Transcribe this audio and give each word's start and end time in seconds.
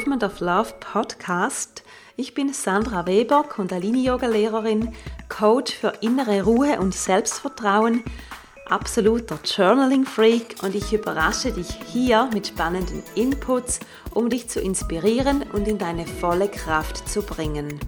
Movement 0.00 0.24
of 0.24 0.40
Love 0.40 0.72
Podcast. 0.80 1.82
Ich 2.16 2.32
bin 2.32 2.54
Sandra 2.54 3.04
Weber, 3.04 3.44
Kundalini-Yoga-Lehrerin, 3.46 4.94
Coach 5.28 5.74
für 5.74 5.92
innere 6.00 6.42
Ruhe 6.42 6.80
und 6.80 6.94
Selbstvertrauen, 6.94 8.02
absoluter 8.64 9.38
Journaling-Freak 9.44 10.62
und 10.62 10.74
ich 10.74 10.94
überrasche 10.94 11.52
dich 11.52 11.68
hier 11.92 12.30
mit 12.32 12.46
spannenden 12.46 13.02
Inputs, 13.14 13.80
um 14.14 14.30
dich 14.30 14.48
zu 14.48 14.62
inspirieren 14.62 15.44
und 15.52 15.68
in 15.68 15.76
deine 15.76 16.06
volle 16.06 16.48
Kraft 16.48 17.06
zu 17.06 17.20
bringen. 17.20 17.78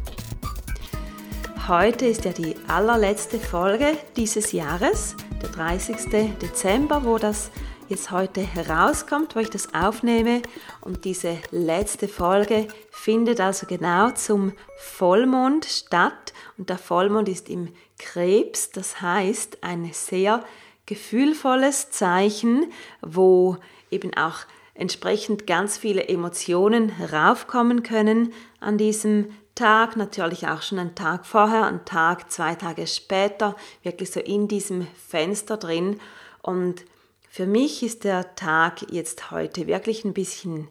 Heute 1.67 2.05
ist 2.05 2.27
ja 2.27 2.33
die 2.33 2.57
allerletzte 2.69 3.39
Folge 3.39 3.97
dieses 4.17 4.53
Jahres, 4.53 5.17
der 5.41 5.49
30. 5.49 6.37
Dezember, 6.43 7.07
wo 7.07 7.17
das 7.17 7.51
jetzt 7.93 8.11
heute 8.11 8.41
herauskommt, 8.41 9.37
wo 9.37 9.41
ich 9.41 9.51
das 9.51 9.75
aufnehme. 9.75 10.41
Und 10.81 11.05
diese 11.05 11.39
letzte 11.51 12.09
Folge 12.09 12.67
findet 12.91 13.39
also 13.39 13.67
genau 13.67 14.11
zum 14.13 14.53
Vollmond 14.79 15.67
statt. 15.67 16.33
Und 16.57 16.71
der 16.71 16.79
Vollmond 16.79 17.29
ist 17.29 17.51
im 17.51 17.69
Krebs, 17.99 18.71
das 18.71 19.03
heißt 19.03 19.59
ein 19.63 19.91
sehr 19.93 20.43
gefühlvolles 20.87 21.91
Zeichen, 21.91 22.73
wo 23.03 23.59
eben 23.91 24.15
auch 24.15 24.39
entsprechend 24.75 25.47
ganz 25.47 25.77
viele 25.77 26.09
Emotionen 26.09 26.89
heraufkommen 26.89 27.83
können 27.83 28.33
an 28.59 28.79
diesem 28.79 29.27
Tag, 29.55 29.99
natürlich 29.99 30.49
auch 30.49 30.63
schon 30.63 30.79
einen 30.79 30.95
Tag 30.95 31.27
vorher, 31.27 31.67
einen 31.67 31.85
Tag, 31.85 32.33
zwei 32.33 32.55
Tage 32.55 32.87
später, 32.87 33.55
wirklich 33.83 34.11
so 34.11 34.21
in 34.21 34.49
diesem 34.49 34.87
Fenster 35.09 35.59
drin. 35.59 36.01
Und 36.41 36.87
für 37.33 37.47
mich 37.47 37.83
ist 37.83 38.05
der 38.05 38.35
Tag 38.35 38.93
jetzt 38.93 39.31
heute 39.31 39.67
wirklich 39.67 40.05
ein 40.05 40.13
bisschen 40.13 40.69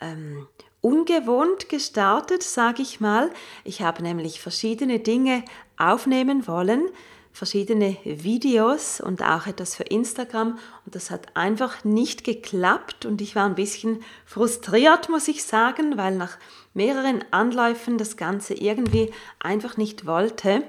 ähm, 0.00 0.46
ungewohnt 0.80 1.68
gestartet, 1.68 2.44
sage 2.44 2.82
ich 2.82 3.00
mal. 3.00 3.32
Ich 3.64 3.82
habe 3.82 4.00
nämlich 4.00 4.40
verschiedene 4.40 5.00
Dinge 5.00 5.44
aufnehmen 5.76 6.46
wollen, 6.46 6.88
verschiedene 7.32 7.96
Videos 8.04 9.00
und 9.00 9.24
auch 9.24 9.48
etwas 9.48 9.74
für 9.74 9.82
Instagram 9.82 10.56
und 10.86 10.94
das 10.94 11.10
hat 11.10 11.36
einfach 11.36 11.82
nicht 11.82 12.22
geklappt 12.22 13.06
und 13.06 13.20
ich 13.20 13.34
war 13.34 13.46
ein 13.46 13.56
bisschen 13.56 14.00
frustriert, 14.24 15.08
muss 15.08 15.26
ich 15.26 15.42
sagen, 15.42 15.96
weil 15.96 16.14
nach 16.14 16.38
mehreren 16.74 17.24
Anläufen 17.32 17.98
das 17.98 18.16
Ganze 18.16 18.54
irgendwie 18.54 19.10
einfach 19.40 19.76
nicht 19.76 20.06
wollte 20.06 20.62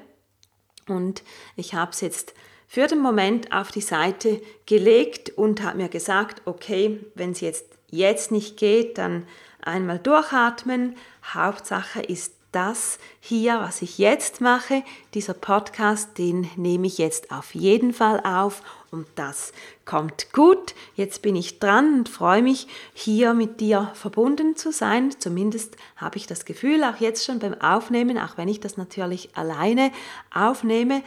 und 0.88 1.22
ich 1.56 1.76
habe 1.76 1.92
es 1.92 2.02
jetzt 2.02 2.34
für 2.68 2.88
den 2.88 3.00
Moment 3.00 3.52
auf 3.52 3.72
die 3.72 3.82
Seite 3.82 4.42
gelegt 4.66 5.32
und 5.38 5.64
habe 5.64 5.78
mir 5.78 5.90
gesagt, 5.90 6.42
okay, 6.46 7.00
wenn 7.16 7.32
es 7.32 7.42
jetzt, 7.42 7.66
jetzt 7.90 8.32
nicht 8.32 8.58
geht, 8.58 8.98
dann 8.98 9.26
einmal 9.62 10.00
durchatmen. 10.00 10.96
Hauptsache 11.34 12.02
ist 12.02 12.34
das 12.56 13.00
hier, 13.20 13.60
was 13.60 13.82
ich 13.82 13.98
jetzt 13.98 14.40
mache, 14.40 14.84
dieser 15.14 15.34
Podcast, 15.34 16.18
den 16.18 16.50
nehme 16.56 16.88
ich 16.88 16.98
jetzt 16.98 17.32
auf 17.32 17.54
jeden 17.54 17.92
Fall 17.92 18.22
auf 18.22 18.62
und 18.92 19.08
das 19.16 19.52
kommt 19.84 20.32
gut. 20.32 20.74
Jetzt 20.96 21.22
bin 21.22 21.36
ich 21.36 21.60
dran 21.60 21.96
und 21.96 22.10
freue 22.10 22.42
mich, 22.42 22.68
hier 22.94 23.34
mit 23.34 23.60
dir 23.60 23.92
verbunden 23.94 24.56
zu 24.56 24.72
sein. 24.72 25.14
Zumindest 25.20 25.76
habe 25.98 26.16
ich 26.16 26.28
das 26.28 26.46
Gefühl, 26.46 26.86
auch 26.86 27.02
jetzt 27.02 27.26
schon 27.26 27.40
beim 27.40 27.60
Aufnehmen, 27.60 28.18
auch 28.18 28.38
wenn 28.38 28.48
ich 28.48 28.62
das 28.62 28.78
natürlich 28.78 29.36
alleine 29.36 29.92
aufnehme, 30.34 31.04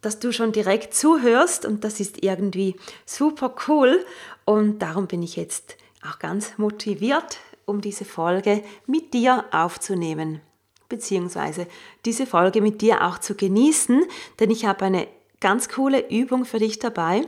dass 0.00 0.18
du 0.18 0.32
schon 0.32 0.52
direkt 0.52 0.94
zuhörst 0.94 1.64
und 1.64 1.84
das 1.84 2.00
ist 2.00 2.22
irgendwie 2.22 2.76
super 3.04 3.54
cool. 3.68 4.04
Und 4.44 4.80
darum 4.80 5.06
bin 5.06 5.22
ich 5.22 5.36
jetzt 5.36 5.76
auch 6.08 6.18
ganz 6.18 6.58
motiviert, 6.58 7.38
um 7.66 7.80
diese 7.80 8.04
Folge 8.04 8.62
mit 8.86 9.14
dir 9.14 9.44
aufzunehmen, 9.52 10.40
beziehungsweise 10.88 11.66
diese 12.04 12.26
Folge 12.26 12.60
mit 12.60 12.80
dir 12.80 13.04
auch 13.04 13.18
zu 13.18 13.34
genießen, 13.34 14.02
denn 14.38 14.50
ich 14.50 14.64
habe 14.64 14.86
eine 14.86 15.06
ganz 15.40 15.68
coole 15.68 16.08
Übung 16.10 16.44
für 16.44 16.58
dich 16.58 16.78
dabei. 16.78 17.26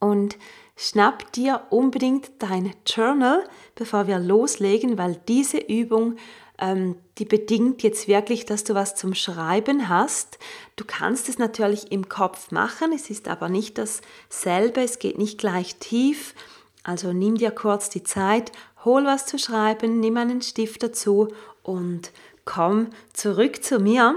Und 0.00 0.36
schnapp 0.76 1.32
dir 1.32 1.62
unbedingt 1.70 2.30
dein 2.40 2.74
Journal, 2.86 3.48
bevor 3.74 4.06
wir 4.06 4.18
loslegen, 4.18 4.98
weil 4.98 5.20
diese 5.28 5.58
Übung 5.58 6.16
ähm, 6.58 6.96
die 7.18 7.24
bedingt 7.24 7.82
jetzt 7.82 8.08
wirklich, 8.08 8.46
dass 8.46 8.64
du 8.64 8.74
was 8.74 8.94
zum 8.94 9.14
Schreiben 9.14 9.88
hast. 9.88 10.38
Du 10.76 10.84
kannst 10.84 11.28
es 11.28 11.38
natürlich 11.38 11.90
im 11.90 12.08
Kopf 12.08 12.50
machen, 12.50 12.92
es 12.92 13.10
ist 13.10 13.28
aber 13.28 13.48
nicht 13.48 13.78
dasselbe, 13.78 14.82
es 14.82 14.98
geht 14.98 15.18
nicht 15.18 15.38
gleich 15.38 15.76
tief. 15.76 16.34
Also 16.82 17.12
nimm 17.12 17.36
dir 17.36 17.50
kurz 17.50 17.88
die 17.88 18.02
Zeit, 18.02 18.52
hol 18.84 19.04
was 19.04 19.26
zu 19.26 19.38
schreiben, 19.38 20.00
nimm 20.00 20.16
einen 20.16 20.42
Stift 20.42 20.82
dazu 20.82 21.28
und 21.62 22.12
komm 22.44 22.90
zurück 23.12 23.64
zu 23.64 23.78
mir 23.78 24.16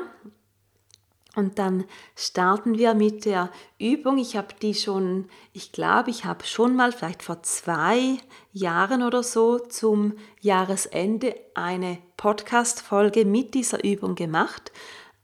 und 1.37 1.59
dann 1.59 1.85
starten 2.15 2.79
wir 2.79 2.95
mit 2.95 3.25
der 3.25 3.51
Übung. 3.77 4.17
Ich 4.17 4.35
habe 4.35 4.55
die 4.59 4.73
schon, 4.73 5.29
ich 5.53 5.71
glaube, 5.71 6.09
ich 6.09 6.25
habe 6.25 6.43
schon 6.43 6.75
mal 6.75 6.91
vielleicht 6.91 7.21
vor 7.21 7.43
zwei 7.43 8.17
Jahren 8.53 9.03
oder 9.03 9.21
so 9.21 9.59
zum 9.59 10.13
Jahresende 10.41 11.35
eine 11.53 11.99
Podcast-Folge 12.17 13.23
mit 13.23 13.53
dieser 13.53 13.83
Übung 13.83 14.15
gemacht. 14.15 14.71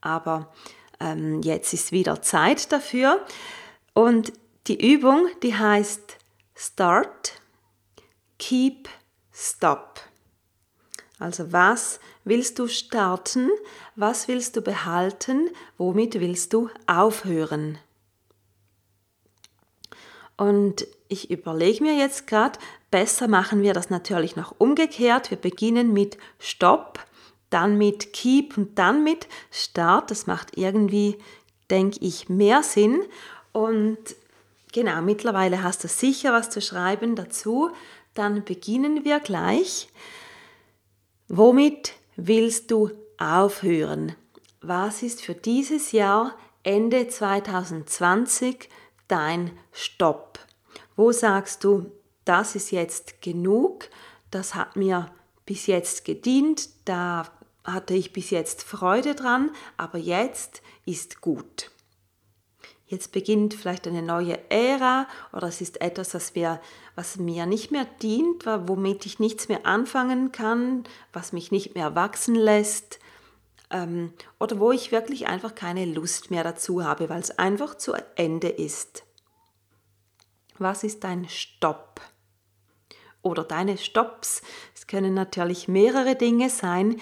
Aber 0.02 0.54
ähm, 1.00 1.42
jetzt 1.42 1.74
ist 1.74 1.92
wieder 1.92 2.22
Zeit 2.22 2.72
dafür. 2.72 3.26
Und 3.96 4.34
die 4.68 4.94
Übung, 4.94 5.26
die 5.42 5.56
heißt 5.56 6.20
Start, 6.54 7.42
Keep, 8.38 8.88
Stop. 9.32 10.00
Also 11.24 11.54
was 11.54 12.02
willst 12.26 12.60
du 12.60 12.68
starten? 12.68 13.50
Was 13.96 14.28
willst 14.28 14.58
du 14.58 14.62
behalten? 14.62 15.50
Womit 15.78 16.20
willst 16.20 16.52
du 16.52 16.70
aufhören? 16.86 17.78
Und 20.36 20.86
ich 21.08 21.32
überlege 21.32 21.82
mir 21.82 21.96
jetzt 21.96 22.28
gerade, 22.28 22.60
besser 22.92 23.30
machen 23.30 23.62
wir 23.62 23.74
das 23.74 23.90
natürlich 23.90 24.36
noch 24.36 24.54
umgekehrt. 24.58 25.32
Wir 25.32 25.38
beginnen 25.38 25.94
mit 25.94 26.18
Stopp, 26.40 27.00
dann 27.50 27.78
mit 27.78 28.12
Keep 28.12 28.58
und 28.58 28.78
dann 28.78 29.06
mit 29.06 29.30
Start. 29.50 30.12
Das 30.12 30.28
macht 30.28 30.58
irgendwie, 30.58 31.18
denke 31.70 32.00
ich, 32.02 32.28
mehr 32.28 32.64
Sinn. 32.64 33.02
Und 33.54 33.98
genau, 34.74 35.02
mittlerweile 35.02 35.64
hast 35.64 35.86
du 35.86 35.88
sicher 35.88 36.34
was 36.34 36.50
zu 36.50 36.60
schreiben 36.60 37.16
dazu. 37.16 37.70
Dann 38.14 38.44
beginnen 38.44 39.06
wir 39.06 39.22
gleich. 39.22 39.88
Womit 41.36 41.94
willst 42.16 42.70
du 42.70 42.92
aufhören? 43.18 44.16
Was 44.62 45.02
ist 45.02 45.24
für 45.24 45.34
dieses 45.34 45.92
Jahr 45.92 46.38
Ende 46.62 47.08
2020 47.08 48.70
dein 49.08 49.50
Stopp? 49.72 50.38
Wo 50.96 51.12
sagst 51.12 51.64
du, 51.64 51.92
das 52.24 52.54
ist 52.54 52.70
jetzt 52.70 53.24
genug, 53.24 53.90
das 54.30 54.54
hat 54.54 54.76
mir 54.76 55.08
bis 55.48 55.66
jetzt 55.66 56.06
gedient, 56.06 56.70
da 56.86 57.24
hatte 57.64 57.96
ich 57.96 58.14
bis 58.14 58.30
jetzt 58.30 58.62
Freude 58.62 59.16
dran, 59.16 59.50
aber 59.76 59.98
jetzt 59.98 60.62
ist 60.86 61.20
gut. 61.20 61.72
Jetzt 62.86 63.12
beginnt 63.12 63.56
vielleicht 63.56 63.88
eine 63.88 64.04
neue 64.04 64.38
Ära 64.52 65.08
oder 65.32 65.48
es 65.48 65.62
ist 65.62 65.82
etwas, 65.82 66.14
was, 66.14 66.36
wir, 66.36 66.62
was 66.96 67.18
mir 67.18 67.46
nicht 67.46 67.72
mehr 67.72 67.86
dient, 68.02 68.46
womit 68.46 69.06
ich 69.06 69.20
nichts 69.20 69.48
mehr 69.48 69.66
anfangen 69.66 70.32
kann, 70.32 70.84
was 71.12 71.34
mich 71.34 71.52
nicht 71.52 71.76
mehr 71.76 71.96
wachsen 71.96 72.36
lässt 72.36 73.00
ähm, 73.72 74.14
oder 74.40 74.60
wo 74.60 74.72
ich 74.72 74.92
wirklich 74.92 75.28
einfach 75.28 75.56
keine 75.56 75.86
Lust 75.86 76.32
mehr 76.32 76.44
dazu 76.44 76.84
habe, 76.84 77.10
weil 77.10 77.20
es 77.20 77.38
einfach 77.38 77.76
zu 77.76 77.94
Ende 78.16 78.50
ist. 78.50 79.04
Was 80.60 80.84
ist 80.84 81.04
dein 81.04 81.28
Stopp? 81.28 82.00
Oder 83.24 83.44
deine 83.44 83.78
Stopps? 83.78 84.42
Es 84.76 84.86
können 84.86 85.14
natürlich 85.14 85.68
mehrere 85.68 86.16
Dinge 86.16 86.50
sein. 86.50 87.00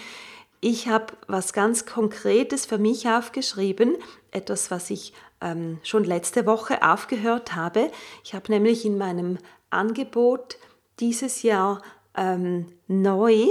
Ich 0.62 0.88
habe 0.88 1.14
was 1.28 1.52
ganz 1.54 1.86
Konkretes 1.86 2.66
für 2.66 2.78
mich 2.78 3.08
aufgeschrieben, 3.10 3.98
etwas, 4.30 4.72
was 4.72 4.90
ich 4.92 5.14
ähm, 5.42 5.80
schon 5.84 6.04
letzte 6.04 6.46
Woche 6.46 6.88
aufgehört 6.88 7.56
habe. 7.56 7.92
Ich 8.24 8.36
habe 8.36 8.52
nämlich 8.52 8.86
in 8.86 8.98
meinem 8.98 9.40
Angebot 9.72 10.58
dieses 11.00 11.42
Jahr 11.42 11.82
ähm, 12.16 12.68
neu, 12.88 13.48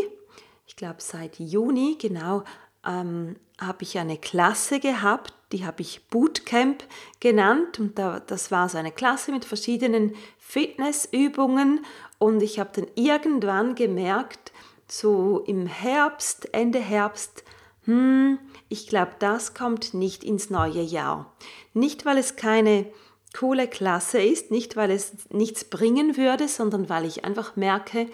ich 0.66 0.76
glaube 0.76 0.96
seit 0.98 1.38
Juni 1.38 1.96
genau, 2.00 2.44
ähm, 2.86 3.36
habe 3.60 3.82
ich 3.82 3.98
eine 3.98 4.16
Klasse 4.16 4.80
gehabt, 4.80 5.34
die 5.52 5.66
habe 5.66 5.82
ich 5.82 6.06
Bootcamp 6.08 6.84
genannt. 7.18 7.78
Und 7.78 7.98
da, 7.98 8.20
das 8.20 8.50
war 8.50 8.68
so 8.68 8.78
eine 8.78 8.92
Klasse 8.92 9.32
mit 9.32 9.44
verschiedenen 9.44 10.14
Fitnessübungen. 10.38 11.84
Und 12.18 12.42
ich 12.42 12.58
habe 12.58 12.70
dann 12.74 12.86
irgendwann 12.94 13.74
gemerkt, 13.74 14.52
so 14.86 15.40
im 15.46 15.66
Herbst, 15.66 16.52
Ende 16.54 16.78
Herbst, 16.78 17.44
hm, 17.84 18.38
ich 18.68 18.86
glaube, 18.86 19.12
das 19.18 19.54
kommt 19.54 19.94
nicht 19.94 20.22
ins 20.22 20.50
neue 20.50 20.82
Jahr. 20.82 21.32
Nicht, 21.74 22.04
weil 22.04 22.18
es 22.18 22.36
keine 22.36 22.86
coole 23.36 23.68
Klasse 23.68 24.20
ist, 24.20 24.50
nicht, 24.50 24.76
weil 24.76 24.90
es 24.90 25.12
nichts 25.30 25.64
bringen 25.64 26.16
würde, 26.16 26.48
sondern 26.48 26.88
weil 26.88 27.04
ich 27.04 27.24
einfach 27.24 27.56
merke, 27.56 28.08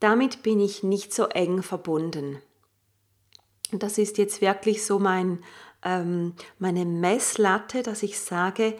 damit 0.00 0.42
bin 0.42 0.60
ich 0.60 0.82
nicht 0.82 1.14
so 1.14 1.26
eng 1.26 1.62
verbunden. 1.62 2.38
Und 3.72 3.82
das 3.82 3.98
ist 3.98 4.18
jetzt 4.18 4.40
wirklich 4.40 4.84
so 4.84 4.98
mein, 4.98 5.42
ähm, 5.82 6.34
meine 6.58 6.84
Messlatte, 6.84 7.82
dass 7.82 8.02
ich 8.02 8.20
sage, 8.20 8.74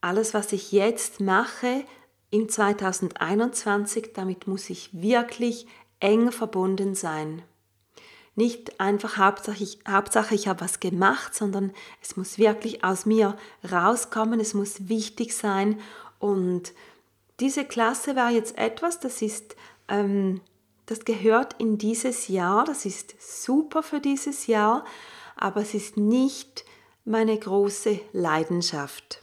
alles, 0.00 0.34
was 0.34 0.52
ich 0.52 0.72
jetzt 0.72 1.20
mache 1.20 1.84
im 2.30 2.48
2021, 2.48 4.12
damit 4.12 4.46
muss 4.46 4.68
ich 4.68 4.90
wirklich 4.92 5.66
eng 6.00 6.32
verbunden 6.32 6.94
sein. 6.94 7.42
Nicht 8.36 8.80
einfach 8.80 9.16
Hauptsache 9.16 9.62
ich, 9.62 9.78
Hauptsache 9.88 10.34
ich 10.34 10.48
habe 10.48 10.60
was 10.60 10.80
gemacht, 10.80 11.34
sondern 11.34 11.72
es 12.02 12.16
muss 12.16 12.38
wirklich 12.38 12.82
aus 12.82 13.06
mir 13.06 13.36
rauskommen, 13.70 14.40
es 14.40 14.54
muss 14.54 14.88
wichtig 14.88 15.36
sein. 15.36 15.80
Und 16.18 16.72
diese 17.40 17.64
Klasse 17.64 18.16
war 18.16 18.30
jetzt 18.30 18.58
etwas, 18.58 18.98
das 18.98 19.22
ist, 19.22 19.54
ähm, 19.88 20.40
das 20.86 21.04
gehört 21.04 21.54
in 21.60 21.78
dieses 21.78 22.28
Jahr, 22.28 22.64
das 22.64 22.84
ist 22.84 23.14
super 23.20 23.82
für 23.82 24.00
dieses 24.00 24.46
Jahr, 24.46 24.84
aber 25.36 25.60
es 25.60 25.74
ist 25.74 25.96
nicht 25.96 26.64
meine 27.04 27.38
große 27.38 28.00
Leidenschaft. 28.12 29.20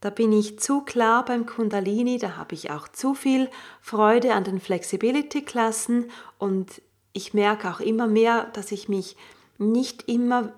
Da 0.00 0.10
bin 0.10 0.32
ich 0.32 0.58
zu 0.60 0.82
klar 0.82 1.24
beim 1.24 1.46
Kundalini, 1.46 2.18
da 2.18 2.36
habe 2.36 2.54
ich 2.54 2.70
auch 2.70 2.88
zu 2.88 3.14
viel 3.14 3.50
Freude 3.80 4.34
an 4.34 4.44
den 4.44 4.60
Flexibility-Klassen 4.60 6.10
und 6.38 6.82
ich 7.16 7.32
merke 7.32 7.70
auch 7.70 7.80
immer 7.80 8.06
mehr, 8.06 8.50
dass 8.52 8.72
ich 8.72 8.90
mich 8.90 9.16
nicht 9.56 10.06
immer 10.06 10.52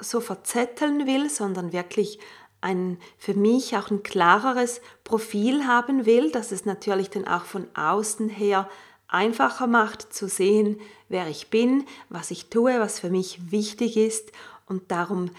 so 0.00 0.20
verzetteln 0.20 1.08
will, 1.08 1.28
sondern 1.28 1.72
wirklich 1.72 2.20
ein 2.60 2.98
für 3.18 3.34
mich 3.34 3.76
auch 3.76 3.90
ein 3.90 4.04
klareres 4.04 4.80
Profil 5.02 5.66
haben 5.66 6.06
will, 6.06 6.30
dass 6.30 6.52
es 6.52 6.64
natürlich 6.64 7.10
dann 7.10 7.26
auch 7.26 7.44
von 7.44 7.66
außen 7.74 8.28
her 8.28 8.68
einfacher 9.08 9.66
macht 9.66 10.12
zu 10.12 10.28
sehen, 10.28 10.80
wer 11.08 11.28
ich 11.28 11.50
bin, 11.50 11.84
was 12.10 12.30
ich 12.30 12.46
tue, 12.46 12.78
was 12.78 13.00
für 13.00 13.10
mich 13.10 13.50
wichtig 13.50 13.96
ist. 13.96 14.30
Und 14.66 14.92
darum 14.92 15.30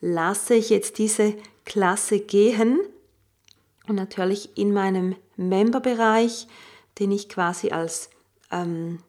lasse 0.00 0.54
ich 0.54 0.70
jetzt 0.70 0.96
diese 0.96 1.34
Klasse 1.66 2.20
gehen. 2.20 2.80
Und 3.86 3.96
natürlich 3.96 4.56
in 4.56 4.72
meinem 4.72 5.14
Memberbereich, 5.36 6.46
den 6.98 7.12
ich 7.12 7.28
quasi 7.28 7.70
als 7.70 8.08
ähm, 8.50 9.00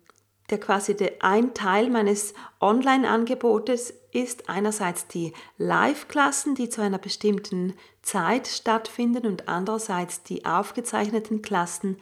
der 0.50 0.60
quasi 0.60 0.96
der 0.96 1.14
ein 1.22 1.54
Teil 1.54 1.90
meines 1.90 2.34
Online-Angebotes 2.62 3.94
ist 4.12 4.50
einerseits 4.50 5.08
die 5.08 5.34
Live-Klassen, 5.58 6.56
die 6.56 6.70
zu 6.70 6.82
einer 6.82 6.98
bestimmten 6.98 7.74
Zeit 8.02 8.48
stattfinden 8.48 9.26
und 9.26 9.48
andererseits 9.50 10.24
die 10.24 10.46
aufgezeichneten 10.46 11.42
Klassen. 11.42 11.98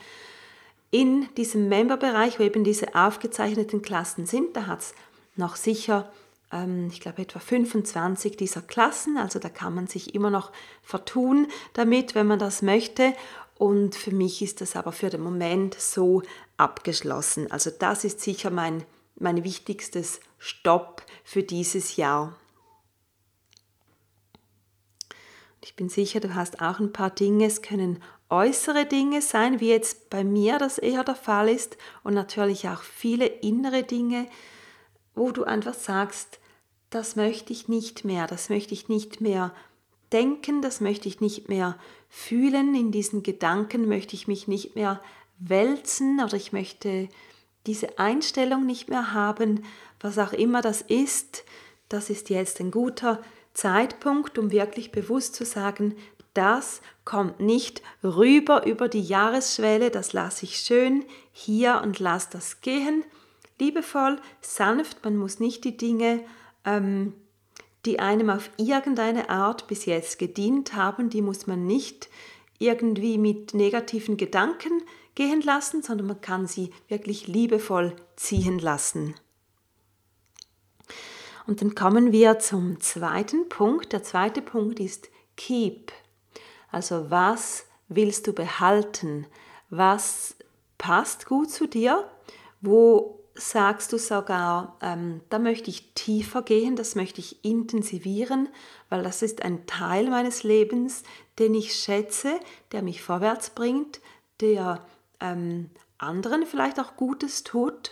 In 0.92 1.28
diesem 1.36 1.68
Member-Bereich, 1.68 2.40
wo 2.40 2.44
eben 2.44 2.64
diese 2.64 2.96
aufgezeichneten 2.96 3.82
Klassen 3.82 4.26
sind, 4.26 4.56
da 4.56 4.68
hat 4.68 4.82
es 4.82 4.94
noch 5.36 5.56
sicher 5.56 6.10
ähm, 6.52 6.88
ich 6.92 7.02
glaube, 7.02 7.22
etwa 7.22 7.40
25 7.40 8.38
dieser 8.38 8.62
Klassen. 8.62 9.18
Also 9.18 9.40
da 9.40 9.50
kann 9.50 9.76
man 9.76 9.88
sich 9.88 10.16
immer 10.16 10.30
noch 10.30 10.52
vertun 10.82 11.48
damit, 11.74 12.16
wenn 12.16 12.28
man 12.28 12.40
das 12.40 12.62
möchte. 12.62 13.14
Und 13.58 13.96
für 13.96 14.12
mich 14.12 14.42
ist 14.42 14.62
das 14.62 14.76
aber 14.76 14.92
für 14.92 15.10
den 15.10 15.22
Moment 15.22 15.76
so 15.76 16.22
abgeschlossen. 16.58 17.52
Also 17.52 17.72
das 17.72 18.04
ist 18.04 18.20
sicher 18.20 18.50
mein, 18.50 18.84
mein 19.16 19.44
wichtigstes 19.44 20.20
Stopp 20.38 21.04
für 21.24 21.44
dieses 21.44 21.96
Jahr. 21.96 22.36
Ich 25.64 25.76
bin 25.76 25.90
sicher, 25.90 26.20
du 26.20 26.36
hast 26.36 26.62
auch 26.62 26.80
ein 26.80 26.94
paar 26.94 27.10
Dinge. 27.10 27.46
Es 27.46 27.62
können 27.62 28.04
äußere 28.30 28.86
Dinge 28.86 29.22
sein, 29.22 29.60
wie 29.60 29.70
jetzt 29.70 30.10
bei 30.10 30.24
mir 30.24 30.58
das 30.58 30.78
eher 30.78 31.04
der 31.04 31.16
Fall 31.16 31.50
ist, 31.50 31.78
und 32.04 32.14
natürlich 32.14 32.68
auch 32.68 32.82
viele 32.82 33.26
innere 33.26 33.84
Dinge, 33.84 34.28
wo 35.16 35.32
du 35.32 35.44
einfach 35.44 35.74
sagst, 35.74 36.40
das 36.90 37.16
möchte 37.16 37.52
ich 37.52 37.68
nicht 37.68 38.06
mehr, 38.06 38.28
das 38.28 38.50
möchte 38.50 38.74
ich 38.74 38.90
nicht 38.90 39.22
mehr 39.22 39.54
denken, 40.16 40.62
das 40.62 40.80
möchte 40.80 41.10
ich 41.10 41.20
nicht 41.20 41.50
mehr 41.50 41.78
fühlen, 42.08 42.74
in 42.74 42.92
diesen 42.92 43.22
Gedanken 43.22 43.90
möchte 43.90 44.16
ich 44.16 44.30
mich 44.30 44.48
nicht 44.48 44.76
mehr 44.76 45.02
wälzen 45.38 46.22
oder 46.24 46.36
ich 46.36 46.54
möchte 46.54 47.10
diese 47.68 48.00
Einstellung 48.00 48.66
nicht 48.66 48.88
mehr 48.88 49.12
haben, 49.12 49.66
was 50.00 50.18
auch 50.18 50.32
immer 50.32 50.62
das 50.62 50.82
ist, 50.82 51.44
das 51.90 52.10
ist 52.10 52.30
jetzt 52.30 52.62
ein 52.62 52.72
guter 52.72 53.22
Zeitpunkt, 53.54 54.38
um 54.38 54.52
wirklich 54.52 54.94
bewusst 54.94 55.36
zu 55.36 55.44
sagen, 55.44 55.96
das 56.34 56.82
kommt 57.04 57.42
nicht 57.42 57.82
rüber 58.02 58.66
über 58.66 58.88
die 58.88 59.02
Jahresschwelle, 59.02 59.92
das 59.92 60.14
lasse 60.14 60.46
ich 60.46 60.58
schön 60.58 61.04
hier 61.34 61.82
und 61.84 62.00
lasse 62.00 62.30
das 62.32 62.62
gehen. 62.62 63.04
Liebevoll, 63.60 64.18
sanft, 64.40 65.04
man 65.04 65.18
muss 65.18 65.42
nicht 65.42 65.66
die 65.66 65.76
Dinge, 65.76 66.22
ähm, 66.64 67.14
die 67.86 68.00
einem 68.00 68.30
auf 68.30 68.50
irgendeine 68.58 69.30
Art 69.30 69.68
bis 69.68 69.86
jetzt 69.86 70.20
gedient 70.20 70.76
haben, 70.76 71.10
die 71.10 71.22
muss 71.22 71.48
man 71.48 71.66
nicht 71.66 72.10
irgendwie 72.58 73.18
mit 73.18 73.54
negativen 73.54 74.18
Gedanken 74.18 74.82
gehen 75.14 75.42
lassen, 75.42 75.82
sondern 75.82 76.08
man 76.08 76.22
kann 76.22 76.48
sie 76.48 76.72
wirklich 76.88 77.28
liebevoll 77.28 77.96
ziehen 78.16 78.60
lassen. 78.60 79.16
Und 81.48 81.62
dann 81.62 81.76
kommen 81.76 82.12
wir 82.12 82.40
zum 82.40 82.80
zweiten 82.82 83.50
Punkt. 83.50 83.94
Der 83.94 84.04
zweite 84.04 84.42
Punkt 84.42 84.80
ist 84.80 85.10
Keep. 85.38 85.92
Also 86.72 87.12
was 87.12 87.66
willst 87.88 88.28
du 88.28 88.34
behalten? 88.34 89.28
Was 89.70 90.36
passt 90.78 91.28
gut 91.28 91.52
zu 91.52 91.68
dir? 91.68 92.10
Wo 92.62 93.20
sagst 93.36 93.92
du 93.92 93.98
sogar, 93.98 94.78
ähm, 94.82 95.22
da 95.30 95.40
möchte 95.40 95.70
ich 95.70 95.94
tiefer 95.94 96.42
gehen, 96.42 96.76
das 96.76 96.96
möchte 96.96 97.20
ich 97.20 97.44
intensivieren, 97.44 98.50
weil 98.90 99.04
das 99.04 99.22
ist 99.22 99.44
ein 99.44 99.66
Teil 99.68 100.10
meines 100.10 100.44
Lebens, 100.44 101.04
den 101.38 101.54
ich 101.54 101.76
schätze, 101.76 102.40
der 102.72 102.82
mich 102.82 103.04
vorwärts 103.04 103.50
bringt, 103.50 104.00
der 104.40 104.86
ähm, 105.20 105.70
anderen 105.98 106.46
vielleicht 106.46 106.80
auch 106.80 106.96
Gutes 106.96 107.44
tut. 107.44 107.92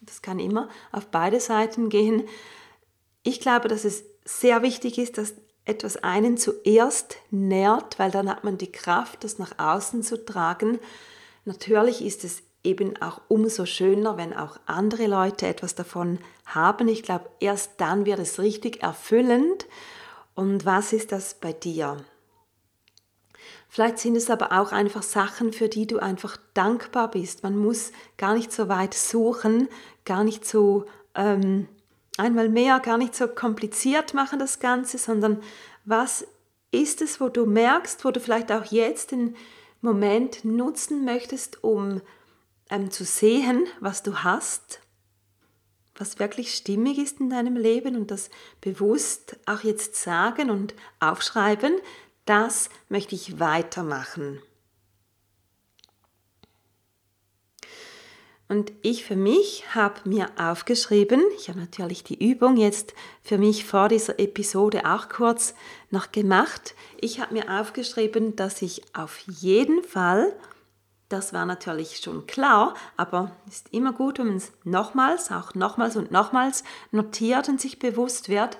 Das 0.00 0.22
kann 0.22 0.40
immer 0.40 0.68
auf 0.92 1.06
beide 1.06 1.40
Seiten 1.40 1.88
gehen. 1.88 2.24
Ich 3.22 3.40
glaube, 3.40 3.68
dass 3.68 3.84
es 3.84 4.04
sehr 4.24 4.62
wichtig 4.62 4.98
ist, 4.98 5.18
dass 5.18 5.34
etwas 5.64 5.98
einen 5.98 6.36
zuerst 6.36 7.16
nährt, 7.30 7.98
weil 7.98 8.10
dann 8.10 8.28
hat 8.28 8.42
man 8.42 8.58
die 8.58 8.72
Kraft, 8.72 9.22
das 9.22 9.38
nach 9.38 9.58
außen 9.58 10.02
zu 10.02 10.24
tragen. 10.24 10.80
Natürlich 11.44 12.04
ist 12.04 12.24
es 12.24 12.42
eben 12.62 13.00
auch 13.00 13.20
umso 13.28 13.64
schöner, 13.64 14.16
wenn 14.16 14.34
auch 14.34 14.58
andere 14.66 15.06
Leute 15.06 15.46
etwas 15.46 15.74
davon 15.74 16.18
haben. 16.44 16.88
Ich 16.88 17.02
glaube, 17.02 17.30
erst 17.40 17.72
dann 17.78 18.04
wird 18.04 18.18
es 18.18 18.38
richtig 18.38 18.82
erfüllend. 18.82 19.66
Und 20.34 20.64
was 20.64 20.92
ist 20.92 21.12
das 21.12 21.34
bei 21.34 21.52
dir? 21.52 21.96
Vielleicht 23.68 23.98
sind 23.98 24.16
es 24.16 24.30
aber 24.30 24.52
auch 24.60 24.72
einfach 24.72 25.02
Sachen, 25.02 25.52
für 25.52 25.68
die 25.68 25.86
du 25.86 25.98
einfach 25.98 26.36
dankbar 26.54 27.10
bist. 27.10 27.42
Man 27.42 27.56
muss 27.56 27.92
gar 28.18 28.34
nicht 28.34 28.52
so 28.52 28.68
weit 28.68 28.94
suchen, 28.94 29.68
gar 30.04 30.24
nicht 30.24 30.44
so 30.44 30.86
ähm, 31.14 31.68
einmal 32.18 32.48
mehr, 32.48 32.80
gar 32.80 32.98
nicht 32.98 33.14
so 33.14 33.28
kompliziert 33.28 34.12
machen 34.12 34.38
das 34.38 34.58
Ganze, 34.58 34.98
sondern 34.98 35.40
was 35.84 36.26
ist 36.72 37.00
es, 37.00 37.20
wo 37.20 37.28
du 37.28 37.46
merkst, 37.46 38.04
wo 38.04 38.10
du 38.10 38.20
vielleicht 38.20 38.52
auch 38.52 38.64
jetzt 38.66 39.12
den 39.12 39.36
Moment 39.80 40.44
nutzen 40.44 41.04
möchtest, 41.04 41.64
um 41.64 42.00
ähm, 42.70 42.90
zu 42.90 43.04
sehen, 43.04 43.66
was 43.80 44.02
du 44.02 44.22
hast, 44.22 44.80
was 45.94 46.18
wirklich 46.18 46.54
stimmig 46.54 46.98
ist 46.98 47.20
in 47.20 47.30
deinem 47.30 47.56
Leben 47.56 47.96
und 47.96 48.10
das 48.10 48.30
bewusst 48.60 49.38
auch 49.46 49.60
jetzt 49.60 49.96
sagen 49.96 50.50
und 50.50 50.74
aufschreiben, 50.98 51.74
das 52.24 52.70
möchte 52.88 53.14
ich 53.14 53.38
weitermachen. 53.38 54.40
Und 58.50 58.72
ich 58.82 59.04
für 59.04 59.14
mich 59.14 59.76
habe 59.76 60.08
mir 60.08 60.28
aufgeschrieben, 60.36 61.22
ich 61.36 61.48
habe 61.48 61.60
natürlich 61.60 62.02
die 62.02 62.18
Übung 62.30 62.56
jetzt 62.56 62.94
für 63.22 63.38
mich 63.38 63.64
vor 63.64 63.88
dieser 63.88 64.18
Episode 64.18 64.86
auch 64.86 65.08
kurz 65.08 65.54
noch 65.90 66.10
gemacht. 66.10 66.74
Ich 67.00 67.20
habe 67.20 67.34
mir 67.34 67.60
aufgeschrieben, 67.60 68.34
dass 68.34 68.60
ich 68.60 68.82
auf 68.92 69.20
jeden 69.28 69.84
Fall 69.84 70.32
das 71.10 71.32
war 71.32 71.44
natürlich 71.44 71.98
schon 71.98 72.26
klar, 72.26 72.74
aber 72.96 73.32
ist 73.48 73.68
immer 73.72 73.92
gut, 73.92 74.18
wenn 74.18 74.28
man 74.28 74.36
es 74.36 74.52
nochmals, 74.64 75.30
auch 75.30 75.54
nochmals 75.54 75.96
und 75.96 76.10
nochmals 76.10 76.64
notiert 76.92 77.48
und 77.48 77.60
sich 77.60 77.78
bewusst 77.78 78.28
wird. 78.28 78.56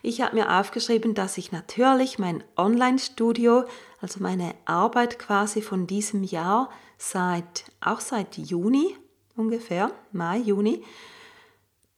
Ich 0.00 0.20
habe 0.20 0.36
mir 0.36 0.58
aufgeschrieben, 0.58 1.14
dass 1.14 1.36
ich 1.38 1.50
natürlich 1.50 2.20
mein 2.20 2.44
Online-Studio, 2.56 3.64
also 4.00 4.20
meine 4.20 4.54
Arbeit 4.64 5.18
quasi 5.18 5.60
von 5.60 5.88
diesem 5.88 6.22
Jahr 6.22 6.70
seit, 6.98 7.64
auch 7.80 8.00
seit 8.00 8.38
Juni 8.38 8.96
ungefähr, 9.34 9.90
Mai, 10.12 10.38
Juni, 10.38 10.84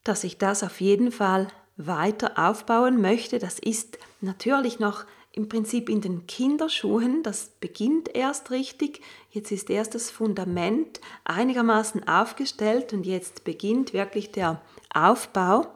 dass 0.03 0.23
ich 0.23 0.39
das 0.39 0.63
auf 0.63 0.81
jeden 0.81 1.11
Fall 1.11 1.47
weiter 1.77 2.33
aufbauen 2.37 3.01
möchte. 3.01 3.37
Das 3.37 3.59
ist 3.59 3.99
natürlich 4.19 4.79
noch 4.79 5.05
im 5.33 5.47
Prinzip 5.47 5.89
in 5.89 6.01
den 6.01 6.27
Kinderschuhen. 6.27 7.23
Das 7.23 7.51
beginnt 7.59 8.13
erst 8.15 8.51
richtig. 8.51 9.01
Jetzt 9.29 9.51
ist 9.51 9.69
erst 9.69 9.95
das 9.95 10.11
Fundament 10.11 10.99
einigermaßen 11.23 12.07
aufgestellt 12.07 12.93
und 12.93 13.05
jetzt 13.05 13.43
beginnt 13.43 13.93
wirklich 13.93 14.31
der 14.31 14.61
Aufbau, 14.93 15.67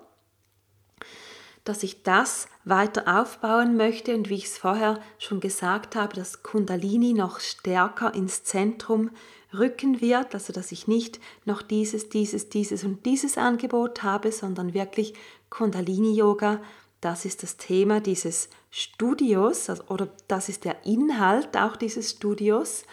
dass 1.63 1.83
ich 1.83 2.03
das 2.03 2.47
weiter 2.63 3.21
aufbauen 3.21 3.75
möchte 3.75 4.15
und 4.15 4.29
wie 4.29 4.35
ich 4.35 4.45
es 4.45 4.57
vorher 4.57 4.99
schon 5.17 5.39
gesagt 5.39 5.95
habe, 5.95 6.13
dass 6.13 6.43
Kundalini 6.43 7.13
noch 7.13 7.39
stärker 7.39 8.13
ins 8.13 8.43
Zentrum 8.43 9.09
rücken 9.53 10.01
wird, 10.01 10.33
also 10.33 10.53
dass 10.53 10.71
ich 10.71 10.87
nicht 10.87 11.19
noch 11.45 11.61
dieses, 11.61 12.09
dieses, 12.09 12.49
dieses 12.49 12.83
und 12.83 13.05
dieses 13.05 13.37
Angebot 13.37 14.03
habe, 14.03 14.31
sondern 14.31 14.73
wirklich 14.73 15.13
Kundalini-Yoga, 15.49 16.61
das 17.01 17.25
ist 17.25 17.43
das 17.43 17.57
Thema 17.57 17.99
dieses 17.99 18.49
Studios 18.77 19.69
also, 19.69 19.85
oder 19.87 20.09
das 20.27 20.49
ist 20.49 20.65
der 20.65 20.85
Inhalt 20.85 21.55
auch 21.55 21.77
dieses 21.77 22.11
Studios. 22.11 22.83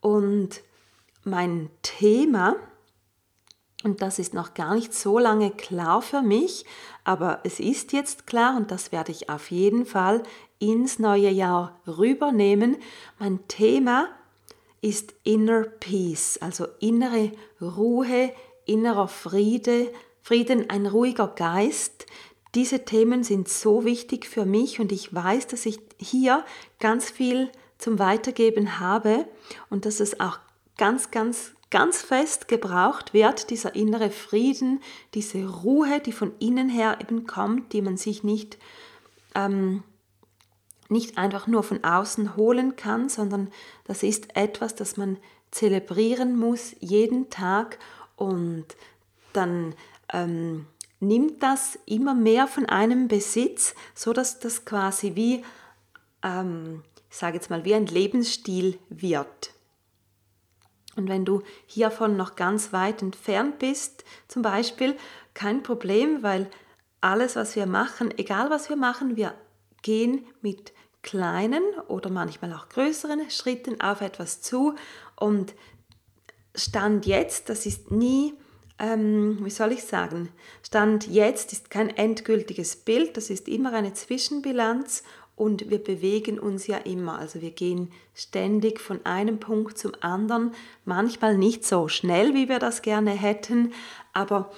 Und 0.00 0.62
mein 1.22 1.68
Thema, 1.82 2.56
und 3.84 4.00
das 4.00 4.18
ist 4.18 4.32
noch 4.32 4.54
gar 4.54 4.74
nicht 4.74 4.94
so 4.94 5.18
lange 5.18 5.50
klar 5.50 6.00
für 6.00 6.22
mich, 6.22 6.64
aber 7.04 7.40
es 7.44 7.60
ist 7.60 7.92
jetzt 7.92 8.26
klar 8.26 8.56
und 8.56 8.70
das 8.70 8.90
werde 8.90 9.12
ich 9.12 9.28
auf 9.28 9.50
jeden 9.50 9.84
Fall 9.84 10.22
ins 10.60 10.98
neue 10.98 11.28
Jahr 11.28 11.78
rübernehmen. 11.86 12.78
Mein 13.18 13.46
Thema 13.48 14.08
ist 14.80 15.12
Inner 15.24 15.64
Peace, 15.64 16.38
also 16.40 16.66
innere 16.80 17.32
Ruhe, 17.60 18.32
innerer 18.64 19.08
Friede, 19.08 19.92
Frieden, 20.22 20.68
ein 20.68 20.86
ruhiger 20.86 21.28
Geist. 21.28 22.04
Diese 22.54 22.84
Themen 22.84 23.24
sind 23.24 23.48
so 23.48 23.84
wichtig 23.84 24.26
für 24.26 24.46
mich 24.46 24.80
und 24.80 24.92
ich 24.92 25.14
weiß, 25.14 25.46
dass 25.48 25.66
ich 25.66 25.80
hier 25.98 26.44
ganz 26.80 27.10
viel 27.10 27.50
zum 27.76 27.98
Weitergeben 27.98 28.80
habe 28.80 29.26
und 29.70 29.84
dass 29.84 30.00
es 30.00 30.18
auch 30.20 30.38
ganz, 30.76 31.10
ganz, 31.10 31.52
ganz 31.70 32.00
fest 32.00 32.48
gebraucht 32.48 33.12
wird, 33.12 33.50
dieser 33.50 33.74
innere 33.74 34.10
Frieden, 34.10 34.80
diese 35.14 35.46
Ruhe, 35.46 36.00
die 36.00 36.12
von 36.12 36.32
innen 36.38 36.68
her 36.68 36.98
eben 37.00 37.26
kommt, 37.26 37.72
die 37.72 37.82
man 37.82 37.96
sich 37.96 38.24
nicht 38.24 38.58
ähm, 39.34 39.82
nicht 40.88 41.18
einfach 41.18 41.46
nur 41.46 41.62
von 41.62 41.84
außen 41.84 42.36
holen 42.36 42.76
kann, 42.76 43.08
sondern 43.08 43.50
das 43.84 44.02
ist 44.02 44.36
etwas, 44.36 44.74
das 44.74 44.96
man 44.96 45.18
zelebrieren 45.50 46.36
muss 46.36 46.74
jeden 46.80 47.30
Tag 47.30 47.78
und 48.16 48.64
dann 49.32 49.74
ähm, 50.12 50.66
nimmt 51.00 51.42
das 51.42 51.78
immer 51.86 52.14
mehr 52.14 52.46
von 52.46 52.66
einem 52.66 53.08
Besitz, 53.08 53.74
so 53.94 54.12
dass 54.12 54.40
das 54.40 54.64
quasi 54.64 55.14
wie, 55.14 55.44
ähm, 56.22 56.82
ich 57.10 57.16
sage 57.16 57.36
jetzt 57.36 57.50
mal, 57.50 57.64
wie 57.64 57.74
ein 57.74 57.86
Lebensstil 57.86 58.78
wird. 58.88 59.52
Und 60.96 61.08
wenn 61.08 61.24
du 61.24 61.42
hiervon 61.66 62.16
noch 62.16 62.34
ganz 62.34 62.72
weit 62.72 63.02
entfernt 63.02 63.60
bist, 63.60 64.04
zum 64.26 64.42
Beispiel, 64.42 64.96
kein 65.32 65.62
Problem, 65.62 66.24
weil 66.24 66.50
alles, 67.00 67.36
was 67.36 67.54
wir 67.54 67.66
machen, 67.66 68.12
egal 68.18 68.50
was 68.50 68.68
wir 68.68 68.76
machen, 68.76 69.16
wir 69.16 69.34
gehen 69.82 70.26
mit 70.42 70.72
kleinen 71.02 71.62
oder 71.86 72.10
manchmal 72.10 72.52
auch 72.52 72.68
größeren 72.68 73.30
Schritten 73.30 73.80
auf 73.80 74.00
etwas 74.00 74.40
zu. 74.40 74.74
Und 75.14 75.54
Stand 76.56 77.06
jetzt, 77.06 77.48
das 77.48 77.66
ist 77.66 77.92
nie, 77.92 78.34
ähm, 78.78 79.38
wie 79.42 79.50
soll 79.50 79.72
ich 79.72 79.84
sagen, 79.84 80.28
Stand 80.62 81.06
jetzt 81.08 81.52
ist 81.52 81.70
kein 81.70 81.90
endgültiges 81.90 82.76
Bild, 82.76 83.16
das 83.16 83.30
ist 83.30 83.48
immer 83.48 83.72
eine 83.72 83.92
Zwischenbilanz 83.92 85.02
und 85.36 85.70
wir 85.70 85.82
bewegen 85.82 86.38
uns 86.38 86.66
ja 86.66 86.78
immer. 86.78 87.18
Also 87.18 87.40
wir 87.40 87.52
gehen 87.52 87.92
ständig 88.14 88.80
von 88.80 89.04
einem 89.06 89.38
Punkt 89.38 89.78
zum 89.78 89.92
anderen, 90.00 90.52
manchmal 90.84 91.38
nicht 91.38 91.64
so 91.64 91.88
schnell, 91.88 92.34
wie 92.34 92.48
wir 92.48 92.58
das 92.58 92.82
gerne 92.82 93.10
hätten, 93.10 93.72
aber 94.12 94.50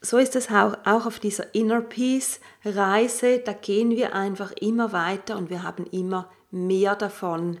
so 0.00 0.18
ist 0.18 0.36
es 0.36 0.50
auch, 0.50 0.76
auch 0.84 1.06
auf 1.06 1.18
dieser 1.18 1.54
Inner 1.54 1.80
Peace 1.80 2.40
Reise, 2.64 3.40
da 3.40 3.52
gehen 3.52 3.90
wir 3.90 4.14
einfach 4.14 4.52
immer 4.52 4.92
weiter 4.92 5.36
und 5.36 5.50
wir 5.50 5.62
haben 5.62 5.86
immer 5.86 6.30
mehr 6.50 6.94
davon 6.94 7.58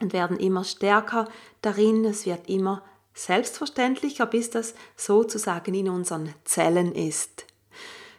und 0.00 0.12
werden 0.12 0.38
immer 0.38 0.64
stärker 0.64 1.28
darin, 1.62 2.04
es 2.04 2.26
wird 2.26 2.48
immer 2.48 2.82
selbstverständlicher, 3.14 4.26
bis 4.26 4.50
das 4.50 4.74
sozusagen 4.96 5.72
in 5.74 5.88
unseren 5.88 6.34
Zellen 6.44 6.94
ist. 6.94 7.46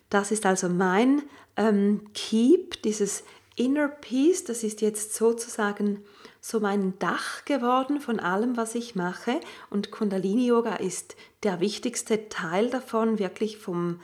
Das 0.10 0.32
ist 0.32 0.46
also 0.46 0.70
mein 0.70 1.24
ähm, 1.58 2.08
Keep, 2.14 2.82
dieses 2.84 3.24
Inner 3.56 3.88
Peace, 3.88 4.44
das 4.44 4.64
ist 4.64 4.82
jetzt 4.82 5.14
sozusagen 5.14 6.04
so 6.42 6.60
mein 6.60 6.98
Dach 7.00 7.44
geworden 7.46 8.00
von 8.00 8.20
allem, 8.20 8.58
was 8.58 8.76
ich 8.76 8.96
mache. 8.96 9.40
Und 9.70 9.92
Kundalini 9.92 10.48
Yoga 10.48 10.76
ist 10.76 11.16
der 11.44 11.60
wichtigste 11.60 12.30
Teil 12.30 12.70
davon, 12.70 13.18
wirklich 13.18 13.58
vom, 13.58 14.00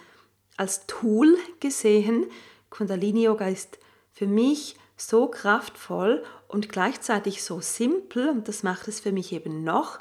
als 0.57 0.87
Tool 0.87 1.37
gesehen. 1.59 2.25
Kundalini 2.69 3.23
Yoga 3.23 3.47
ist 3.47 3.77
für 4.11 4.27
mich 4.27 4.75
so 4.97 5.27
kraftvoll 5.27 6.23
und 6.47 6.69
gleichzeitig 6.69 7.43
so 7.43 7.59
simpel 7.61 8.29
und 8.29 8.47
das 8.47 8.63
macht 8.63 8.87
es 8.87 8.99
für 8.99 9.11
mich 9.11 9.31
eben 9.33 9.63
noch 9.63 9.99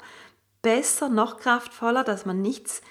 besser, 0.61 1.09
noch 1.09 1.37
kraftvoller, 1.37 2.03
dass 2.03 2.25
man 2.25 2.41
nichts 2.41 2.81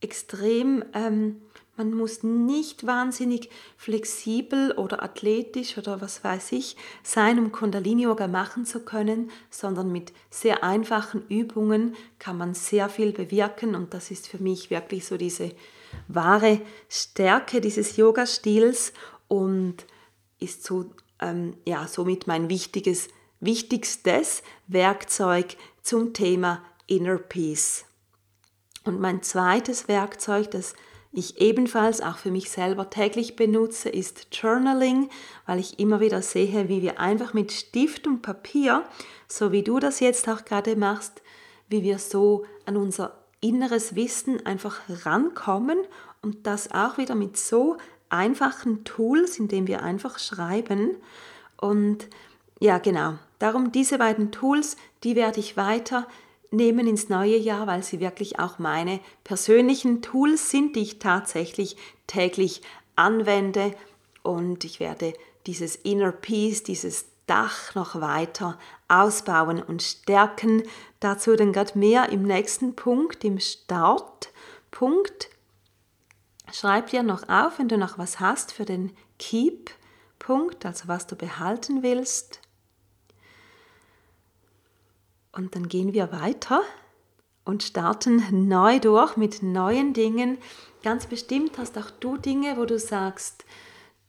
extrem 0.00 0.84
ähm, 0.92 1.40
man 1.76 1.92
muss 1.92 2.22
nicht 2.22 2.86
wahnsinnig 2.86 3.50
flexibel 3.76 4.72
oder 4.72 5.02
athletisch 5.02 5.76
oder 5.76 6.00
was 6.00 6.22
weiß 6.22 6.52
ich 6.52 6.76
sein, 7.02 7.38
um 7.38 7.50
Kundalini-Yoga 7.50 8.28
machen 8.28 8.64
zu 8.64 8.80
können, 8.84 9.30
sondern 9.50 9.90
mit 9.90 10.12
sehr 10.30 10.62
einfachen 10.62 11.26
Übungen 11.28 11.96
kann 12.20 12.38
man 12.38 12.54
sehr 12.54 12.88
viel 12.88 13.12
bewirken 13.12 13.74
und 13.74 13.92
das 13.92 14.12
ist 14.12 14.28
für 14.28 14.38
mich 14.38 14.70
wirklich 14.70 15.04
so 15.04 15.16
diese 15.16 15.50
wahre 16.06 16.60
Stärke 16.88 17.60
dieses 17.60 17.96
Yoga-Stils 17.96 18.92
und 19.26 19.84
ist 20.38 20.62
so, 20.62 20.92
ähm, 21.20 21.56
ja, 21.66 21.88
somit 21.88 22.28
mein 22.28 22.48
wichtiges, 22.48 23.08
wichtigstes 23.40 24.44
Werkzeug 24.68 25.56
zum 25.82 26.12
Thema 26.12 26.62
Inner 26.86 27.18
Peace. 27.18 27.84
Und 28.84 29.00
mein 29.00 29.22
zweites 29.22 29.88
Werkzeug, 29.88 30.50
das 30.50 30.74
ich 31.12 31.40
ebenfalls 31.40 32.00
auch 32.00 32.16
für 32.16 32.30
mich 32.30 32.50
selber 32.50 32.90
täglich 32.90 33.36
benutze, 33.36 33.88
ist 33.88 34.26
Journaling, 34.32 35.08
weil 35.46 35.60
ich 35.60 35.78
immer 35.78 36.00
wieder 36.00 36.22
sehe, 36.22 36.68
wie 36.68 36.82
wir 36.82 36.98
einfach 36.98 37.34
mit 37.34 37.52
Stift 37.52 38.06
und 38.06 38.20
Papier, 38.20 38.84
so 39.28 39.52
wie 39.52 39.62
du 39.62 39.78
das 39.78 40.00
jetzt 40.00 40.28
auch 40.28 40.44
gerade 40.44 40.74
machst, 40.74 41.22
wie 41.68 41.84
wir 41.84 41.98
so 41.98 42.44
an 42.66 42.76
unser 42.76 43.24
inneres 43.40 43.94
Wissen 43.94 44.44
einfach 44.44 44.80
rankommen 45.04 45.78
und 46.20 46.46
das 46.46 46.72
auch 46.72 46.98
wieder 46.98 47.14
mit 47.14 47.36
so 47.36 47.76
einfachen 48.08 48.84
Tools, 48.84 49.38
indem 49.38 49.66
wir 49.66 49.82
einfach 49.82 50.18
schreiben. 50.18 50.96
Und 51.56 52.08
ja, 52.58 52.78
genau, 52.78 53.14
darum 53.38 53.70
diese 53.70 53.98
beiden 53.98 54.32
Tools, 54.32 54.76
die 55.04 55.14
werde 55.14 55.40
ich 55.40 55.56
weiter 55.56 56.08
nehmen 56.54 56.86
ins 56.86 57.08
neue 57.08 57.36
Jahr, 57.36 57.66
weil 57.66 57.82
sie 57.82 58.00
wirklich 58.00 58.38
auch 58.38 58.58
meine 58.58 59.00
persönlichen 59.24 60.02
Tools 60.02 60.50
sind, 60.50 60.76
die 60.76 60.82
ich 60.82 60.98
tatsächlich 60.98 61.76
täglich 62.06 62.62
anwende. 62.96 63.74
Und 64.22 64.64
ich 64.64 64.80
werde 64.80 65.12
dieses 65.46 65.76
Inner 65.76 66.12
Peace, 66.12 66.62
dieses 66.62 67.06
Dach 67.26 67.74
noch 67.74 68.00
weiter 68.00 68.58
ausbauen 68.88 69.62
und 69.62 69.82
stärken. 69.82 70.62
Dazu 71.00 71.36
dann 71.36 71.52
gerade 71.52 71.78
mehr 71.78 72.10
im 72.10 72.22
nächsten 72.22 72.76
Punkt, 72.76 73.24
im 73.24 73.40
Startpunkt. 73.40 75.30
Schreib 76.52 76.90
dir 76.90 77.02
noch 77.02 77.28
auf, 77.28 77.58
wenn 77.58 77.68
du 77.68 77.78
noch 77.78 77.98
was 77.98 78.20
hast 78.20 78.52
für 78.52 78.64
den 78.64 78.94
Keep-Punkt, 79.18 80.66
also 80.66 80.88
was 80.88 81.06
du 81.06 81.16
behalten 81.16 81.82
willst. 81.82 82.40
Und 85.34 85.54
dann 85.54 85.68
gehen 85.68 85.92
wir 85.92 86.12
weiter 86.12 86.62
und 87.44 87.62
starten 87.62 88.48
neu 88.48 88.78
durch 88.78 89.16
mit 89.16 89.42
neuen 89.42 89.92
Dingen. 89.92 90.38
Ganz 90.82 91.06
bestimmt 91.06 91.58
hast 91.58 91.76
auch 91.76 91.90
du 91.90 92.16
Dinge, 92.16 92.56
wo 92.56 92.64
du 92.64 92.78
sagst, 92.78 93.44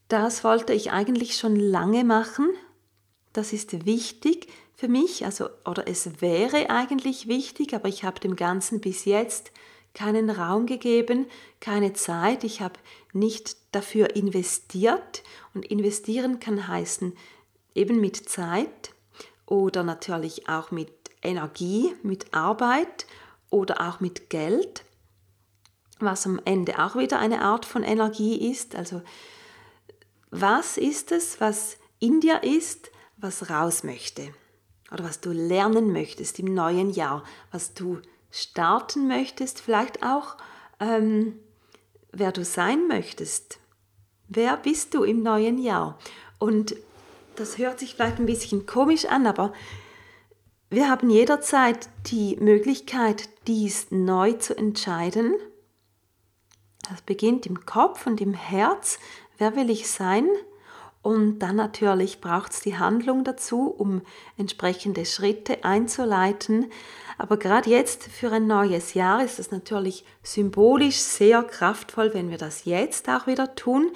das 0.08 0.44
wollte 0.44 0.74
ich 0.74 0.92
eigentlich 0.92 1.38
schon 1.38 1.56
lange 1.56 2.04
machen. 2.04 2.50
Das 3.34 3.54
ist 3.54 3.86
wichtig 3.86 4.48
für 4.76 4.88
mich, 4.88 5.26
also 5.26 5.50
oder 5.66 5.88
es 5.88 6.22
wäre 6.22 6.70
eigentlich 6.70 7.28
wichtig, 7.28 7.74
aber 7.74 7.88
ich 7.88 8.04
habe 8.04 8.20
dem 8.20 8.36
Ganzen 8.36 8.82
bis 8.82 9.06
jetzt 9.06 9.52
keinen 9.94 10.30
Raum 10.30 10.66
gegeben, 10.66 11.26
keine 11.62 11.94
Zeit, 11.94 12.44
ich 12.44 12.62
habe 12.62 12.76
nicht 13.14 13.56
dafür 13.72 14.16
investiert 14.16 15.24
und 15.54 15.66
investieren 15.66 16.40
kann 16.40 16.68
heißen 16.68 17.14
eben 17.74 18.00
mit 18.02 18.30
Zeit 18.30 18.94
oder 19.46 19.84
natürlich 19.84 20.50
auch 20.50 20.72
mit 20.72 21.05
Energie, 21.26 21.96
mit 22.04 22.34
Arbeit 22.34 23.06
oder 23.50 23.82
auch 23.82 24.00
mit 24.00 24.30
Geld, 24.30 24.84
was 26.00 26.26
am 26.26 26.40
Ende 26.46 26.80
auch 26.80 26.96
wieder 26.96 27.20
eine 27.20 27.42
Art 27.42 27.66
von 27.66 27.84
Energie 27.84 28.50
ist. 28.52 28.76
Also 28.76 29.02
was 30.30 30.78
ist 30.78 31.12
es, 31.12 31.40
was 31.40 31.78
in 32.00 32.20
dir 32.20 32.44
ist, 32.44 32.92
was 33.18 33.50
raus 33.50 33.84
möchte 33.84 34.34
oder 34.92 35.04
was 35.04 35.22
du 35.22 35.32
lernen 35.32 35.92
möchtest 35.92 36.40
im 36.40 36.54
neuen 36.54 36.90
Jahr, 36.90 37.24
was 37.52 37.74
du 37.74 38.02
starten 38.32 39.08
möchtest, 39.08 39.62
vielleicht 39.62 40.04
auch, 40.04 40.36
ähm, 40.80 41.40
wer 42.12 42.32
du 42.32 42.44
sein 42.44 42.88
möchtest. 42.88 43.60
Wer 44.28 44.58
bist 44.58 44.94
du 44.94 45.04
im 45.04 45.24
neuen 45.24 45.58
Jahr? 45.58 45.98
Und 46.40 46.76
das 47.36 47.58
hört 47.58 47.80
sich 47.80 47.96
vielleicht 47.96 48.20
ein 48.20 48.26
bisschen 48.26 48.66
komisch 48.66 49.06
an, 49.06 49.28
aber 49.28 49.54
wir 50.76 50.90
haben 50.90 51.10
jederzeit 51.10 51.90
die 52.08 52.36
Möglichkeit, 52.36 53.30
dies 53.48 53.88
neu 53.92 54.34
zu 54.34 54.58
entscheiden. 54.58 55.34
Das 56.90 57.02
beginnt 57.02 57.46
im 57.46 57.66
Kopf 57.66 58.06
und 58.06 58.20
im 58.20 58.34
Herz. 58.34 59.00
Wer 59.38 59.56
will 59.56 59.70
ich 59.70 59.90
sein? 59.90 60.28
Und 61.02 61.40
dann 61.40 61.56
natürlich 61.56 62.20
braucht 62.20 62.52
es 62.52 62.60
die 62.60 62.78
Handlung 62.78 63.24
dazu, 63.24 63.68
um 63.68 64.02
entsprechende 64.38 65.06
Schritte 65.06 65.64
einzuleiten. 65.64 66.72
Aber 67.18 67.38
gerade 67.38 67.70
jetzt 67.70 68.04
für 68.04 68.32
ein 68.32 68.46
neues 68.46 68.96
Jahr 68.96 69.24
ist 69.24 69.40
es 69.40 69.52
natürlich 69.52 70.04
symbolisch 70.24 70.98
sehr 70.98 71.44
kraftvoll, 71.44 72.14
wenn 72.14 72.30
wir 72.32 72.38
das 72.38 72.66
jetzt 72.66 73.08
auch 73.08 73.28
wieder 73.28 73.56
tun. 73.56 73.92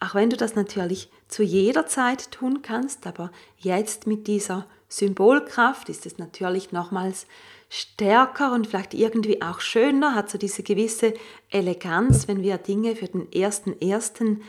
Auch 0.00 0.14
wenn 0.14 0.30
du 0.30 0.36
das 0.36 0.56
natürlich 0.56 1.10
zu 1.28 1.42
jeder 1.42 1.86
Zeit 1.86 2.32
tun 2.32 2.62
kannst, 2.62 3.06
aber 3.06 3.30
jetzt 3.58 4.06
mit 4.06 4.26
dieser 4.26 4.66
Symbolkraft 4.88 5.88
ist 5.88 6.06
es 6.06 6.18
natürlich 6.18 6.72
nochmals 6.72 7.26
stärker 7.68 8.52
und 8.52 8.66
vielleicht 8.66 8.94
irgendwie 8.94 9.42
auch 9.42 9.60
schöner, 9.60 10.14
hat 10.14 10.30
so 10.30 10.38
diese 10.38 10.62
gewisse 10.62 11.14
Eleganz, 11.50 12.26
wenn 12.26 12.42
wir 12.42 12.56
Dinge 12.56 12.96
für 12.96 13.08
den 13.08 13.30
ersten 13.32 13.78
ersten 13.80 14.42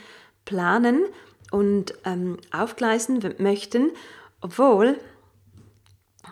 planen 0.46 1.04
und 1.52 1.94
ähm, 2.06 2.38
aufgleisen 2.52 3.20
möchten, 3.40 3.92
obwohl 4.42 4.98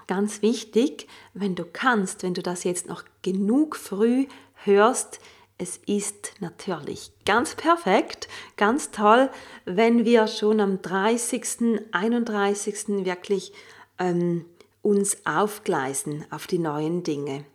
ganz 0.08 0.42
wichtig, 0.42 1.08
wenn 1.34 1.56
du 1.56 1.66
kannst, 1.66 2.24
wenn 2.24 2.34
du 2.34 2.42
das 2.42 2.64
jetzt 2.64 2.88
noch 2.88 3.04
genug 3.22 3.76
früh 3.76 4.28
hörst, 4.64 5.20
es 5.58 5.78
ist 5.88 6.34
natürlich 6.40 7.12
ganz 7.26 7.56
perfekt, 7.56 8.28
ganz 8.58 8.92
toll, 8.92 9.30
wenn 9.66 10.06
wir 10.06 10.28
schon 10.28 10.60
am 10.60 10.82
30., 10.82 11.82
31. 11.92 13.06
wirklich 13.06 13.54
ähm, 14.00 14.46
uns 14.82 15.25
aufgleisen 15.25 16.25
auf 16.30 16.48
die 16.48 16.60
neuen 16.60 17.04
Dinge 17.04 17.46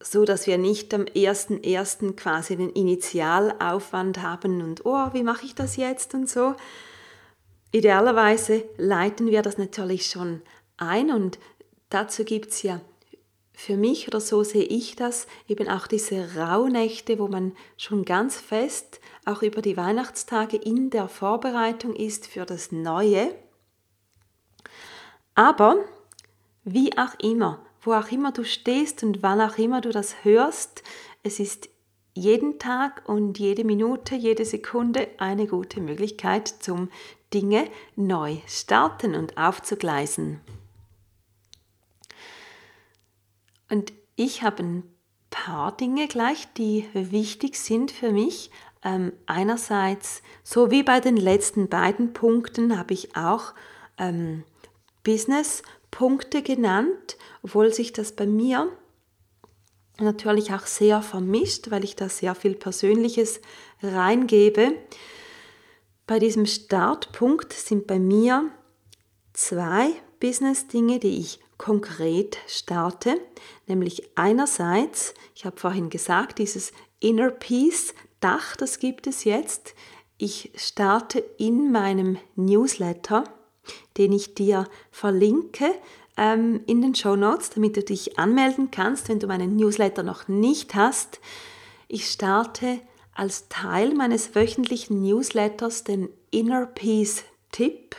so 0.00 0.24
dass 0.24 0.46
wir 0.46 0.58
nicht 0.58 0.94
am 0.94 1.06
ersten 1.06 1.62
ersten 1.62 2.16
quasi 2.16 2.56
den 2.56 2.70
Initialaufwand 2.70 4.22
haben 4.22 4.62
und 4.62 4.86
oh, 4.86 5.12
wie 5.12 5.22
mache 5.22 5.44
ich 5.44 5.54
das 5.54 5.76
jetzt 5.76 6.14
und 6.14 6.28
so. 6.28 6.54
Idealerweise 7.72 8.64
leiten 8.76 9.26
wir 9.26 9.42
das 9.42 9.58
natürlich 9.58 10.06
schon 10.06 10.42
ein 10.76 11.10
und 11.10 11.38
dazu 11.90 12.24
gibt 12.24 12.50
es 12.50 12.62
ja 12.62 12.80
für 13.52 13.76
mich 13.76 14.06
oder 14.06 14.20
so 14.20 14.44
sehe 14.44 14.62
ich 14.62 14.94
das 14.94 15.26
eben 15.48 15.68
auch 15.68 15.88
diese 15.88 16.36
Rauhnächte, 16.36 17.18
wo 17.18 17.26
man 17.26 17.56
schon 17.76 18.04
ganz 18.04 18.36
fest 18.36 19.00
auch 19.24 19.42
über 19.42 19.62
die 19.62 19.76
Weihnachtstage 19.76 20.56
in 20.56 20.90
der 20.90 21.08
Vorbereitung 21.08 21.96
ist 21.96 22.28
für 22.28 22.46
das 22.46 22.70
Neue. 22.70 23.34
Aber 25.38 25.84
wie 26.64 26.98
auch 26.98 27.14
immer, 27.22 27.64
wo 27.82 27.92
auch 27.92 28.10
immer 28.10 28.32
du 28.32 28.42
stehst 28.42 29.04
und 29.04 29.22
wann 29.22 29.40
auch 29.40 29.56
immer 29.56 29.80
du 29.80 29.90
das 29.90 30.24
hörst, 30.24 30.82
es 31.22 31.38
ist 31.38 31.68
jeden 32.12 32.58
Tag 32.58 33.08
und 33.08 33.38
jede 33.38 33.62
Minute, 33.62 34.16
jede 34.16 34.44
Sekunde 34.44 35.06
eine 35.18 35.46
gute 35.46 35.80
Möglichkeit 35.80 36.48
zum 36.48 36.90
Dinge 37.32 37.70
neu 37.94 38.38
starten 38.48 39.14
und 39.14 39.38
aufzugleisen. 39.38 40.40
Und 43.70 43.92
ich 44.16 44.42
habe 44.42 44.64
ein 44.64 44.82
paar 45.30 45.70
Dinge 45.70 46.08
gleich, 46.08 46.52
die 46.54 46.84
wichtig 46.94 47.60
sind 47.60 47.92
für 47.92 48.10
mich. 48.10 48.50
Ähm, 48.82 49.12
einerseits, 49.26 50.20
so 50.42 50.72
wie 50.72 50.82
bei 50.82 50.98
den 50.98 51.16
letzten 51.16 51.68
beiden 51.68 52.12
Punkten, 52.12 52.76
habe 52.76 52.92
ich 52.92 53.14
auch 53.16 53.54
ähm, 53.98 54.42
Business 55.08 55.62
Punkte 55.90 56.42
genannt, 56.42 57.16
obwohl 57.42 57.72
sich 57.72 57.94
das 57.94 58.12
bei 58.12 58.26
mir 58.26 58.70
natürlich 59.98 60.52
auch 60.52 60.66
sehr 60.66 61.00
vermischt, 61.00 61.70
weil 61.70 61.82
ich 61.82 61.96
da 61.96 62.10
sehr 62.10 62.34
viel 62.34 62.54
Persönliches 62.54 63.40
reingebe. 63.82 64.74
Bei 66.06 66.18
diesem 66.18 66.44
Startpunkt 66.44 67.54
sind 67.54 67.86
bei 67.86 67.98
mir 67.98 68.50
zwei 69.32 69.92
Business-Dinge, 70.20 70.98
die 70.98 71.20
ich 71.20 71.40
konkret 71.56 72.36
starte, 72.46 73.18
nämlich 73.66 74.10
einerseits, 74.14 75.14
ich 75.34 75.46
habe 75.46 75.58
vorhin 75.58 75.88
gesagt, 75.88 76.38
dieses 76.38 76.70
Inner 77.00 77.30
Peace 77.30 77.94
Dach, 78.20 78.56
das 78.56 78.78
gibt 78.78 79.06
es 79.06 79.24
jetzt. 79.24 79.74
Ich 80.18 80.52
starte 80.54 81.20
in 81.38 81.72
meinem 81.72 82.18
Newsletter 82.36 83.24
den 83.96 84.12
ich 84.12 84.34
dir 84.34 84.66
verlinke 84.90 85.74
ähm, 86.16 86.60
in 86.66 86.82
den 86.82 86.94
Show 86.94 87.16
Notes, 87.16 87.50
damit 87.50 87.76
du 87.76 87.82
dich 87.82 88.18
anmelden 88.18 88.70
kannst, 88.70 89.08
wenn 89.08 89.20
du 89.20 89.26
meinen 89.26 89.56
Newsletter 89.56 90.02
noch 90.02 90.28
nicht 90.28 90.74
hast. 90.74 91.20
Ich 91.86 92.08
starte 92.08 92.80
als 93.14 93.48
Teil 93.48 93.94
meines 93.94 94.34
wöchentlichen 94.34 95.02
Newsletters 95.02 95.84
den 95.84 96.08
Inner 96.30 96.66
Peace 96.66 97.24
Tipp. 97.50 97.96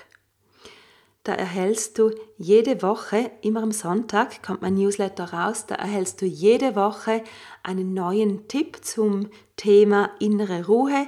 Da 1.23 1.34
erhältst 1.34 1.99
du 1.99 2.12
jede 2.38 2.82
Woche, 2.82 3.29
immer 3.41 3.62
am 3.62 3.71
Sonntag 3.71 4.41
kommt 4.41 4.62
mein 4.62 4.75
Newsletter 4.75 5.34
raus, 5.34 5.65
da 5.67 5.75
erhältst 5.75 6.21
du 6.21 6.25
jede 6.25 6.75
Woche 6.75 7.23
einen 7.62 7.93
neuen 7.93 8.47
Tipp 8.47 8.84
zum 8.84 9.29
Thema 9.58 10.12
innere 10.19 10.65
Ruhe, 10.65 11.08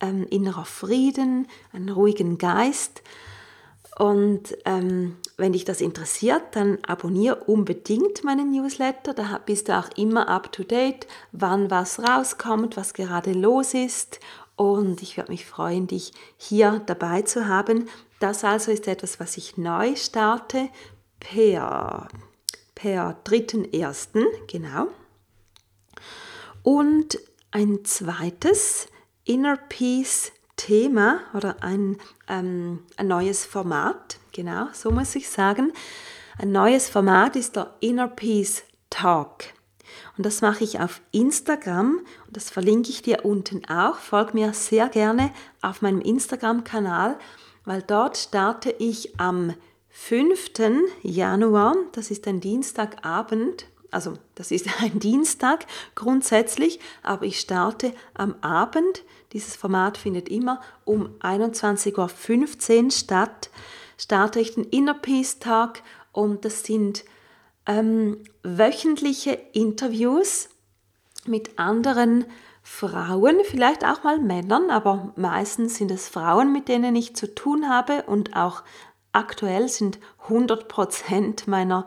ähm, 0.00 0.26
innerer 0.30 0.64
Frieden, 0.64 1.46
einen 1.72 1.90
ruhigen 1.90 2.38
Geist. 2.38 3.02
Und 3.96 4.56
ähm, 4.64 5.16
wenn 5.36 5.52
dich 5.52 5.64
das 5.64 5.80
interessiert, 5.80 6.42
dann 6.52 6.78
abonniere 6.84 7.36
unbedingt 7.44 8.24
meinen 8.24 8.50
Newsletter. 8.50 9.14
Da 9.14 9.40
bist 9.44 9.68
du 9.68 9.78
auch 9.78 9.88
immer 9.96 10.28
up 10.28 10.50
to 10.52 10.64
date, 10.64 11.06
wann 11.32 11.70
was 11.70 12.00
rauskommt, 12.00 12.76
was 12.76 12.92
gerade 12.92 13.32
los 13.32 13.72
ist. 13.72 14.18
Und 14.56 15.02
ich 15.02 15.16
würde 15.16 15.32
mich 15.32 15.46
freuen, 15.46 15.86
dich 15.86 16.12
hier 16.36 16.82
dabei 16.86 17.22
zu 17.22 17.46
haben. 17.46 17.88
Das 18.18 18.44
also 18.44 18.72
ist 18.72 18.88
etwas, 18.88 19.20
was 19.20 19.36
ich 19.36 19.56
neu 19.56 19.94
starte 19.96 20.68
per, 21.20 22.08
per 22.74 23.18
3.1. 23.24 24.24
Genau. 24.48 24.88
Und 26.62 27.18
ein 27.50 27.84
zweites 27.84 28.88
Inner 29.24 29.56
Peace 29.56 30.32
Thema 30.56 31.20
oder 31.34 31.62
ein, 31.62 31.98
ähm, 32.28 32.80
ein 32.96 33.08
neues 33.08 33.44
Format, 33.44 34.18
genau, 34.32 34.68
so 34.72 34.90
muss 34.90 35.14
ich 35.14 35.28
sagen. 35.28 35.72
Ein 36.38 36.52
neues 36.52 36.88
Format 36.88 37.36
ist 37.36 37.56
der 37.56 37.74
Inner 37.80 38.08
Peace 38.08 38.64
Talk. 38.90 39.44
Und 40.16 40.26
das 40.26 40.40
mache 40.40 40.64
ich 40.64 40.80
auf 40.80 41.00
Instagram 41.12 42.00
und 42.26 42.36
das 42.36 42.50
verlinke 42.50 42.90
ich 42.90 43.02
dir 43.02 43.24
unten 43.24 43.64
auch. 43.66 43.96
Folg 43.96 44.34
mir 44.34 44.52
sehr 44.52 44.88
gerne 44.88 45.32
auf 45.60 45.82
meinem 45.82 46.00
Instagram-Kanal, 46.00 47.18
weil 47.64 47.82
dort 47.82 48.16
starte 48.16 48.74
ich 48.78 49.18
am 49.18 49.54
5. 49.90 50.50
Januar, 51.02 51.76
das 51.92 52.10
ist 52.10 52.26
ein 52.26 52.40
Dienstagabend, 52.40 53.66
also 53.90 54.14
das 54.34 54.50
ist 54.50 54.66
ein 54.82 54.98
Dienstag 54.98 55.66
grundsätzlich, 55.94 56.80
aber 57.02 57.24
ich 57.24 57.38
starte 57.40 57.92
am 58.14 58.34
Abend 58.40 59.02
dieses 59.34 59.56
Format 59.56 59.98
findet 59.98 60.28
immer 60.30 60.60
um 60.84 61.10
21.15 61.20 62.84
Uhr 62.84 62.90
statt. 62.90 63.50
Starte 63.98 64.40
ich 64.40 64.54
den 64.54 64.64
Inner 64.64 64.94
Peace 64.94 65.40
Tag 65.40 65.82
und 66.12 66.44
das 66.44 66.62
sind 66.62 67.04
ähm, 67.66 68.22
wöchentliche 68.42 69.32
Interviews 69.52 70.48
mit 71.26 71.58
anderen 71.58 72.24
Frauen, 72.62 73.36
vielleicht 73.44 73.84
auch 73.84 74.04
mal 74.04 74.20
Männern, 74.20 74.70
aber 74.70 75.12
meistens 75.16 75.76
sind 75.76 75.90
es 75.90 76.08
Frauen, 76.08 76.52
mit 76.52 76.68
denen 76.68 76.96
ich 76.96 77.16
zu 77.16 77.34
tun 77.34 77.68
habe 77.68 78.04
und 78.04 78.36
auch 78.36 78.62
aktuell 79.12 79.68
sind 79.68 79.98
100% 80.28 81.48
meiner 81.50 81.86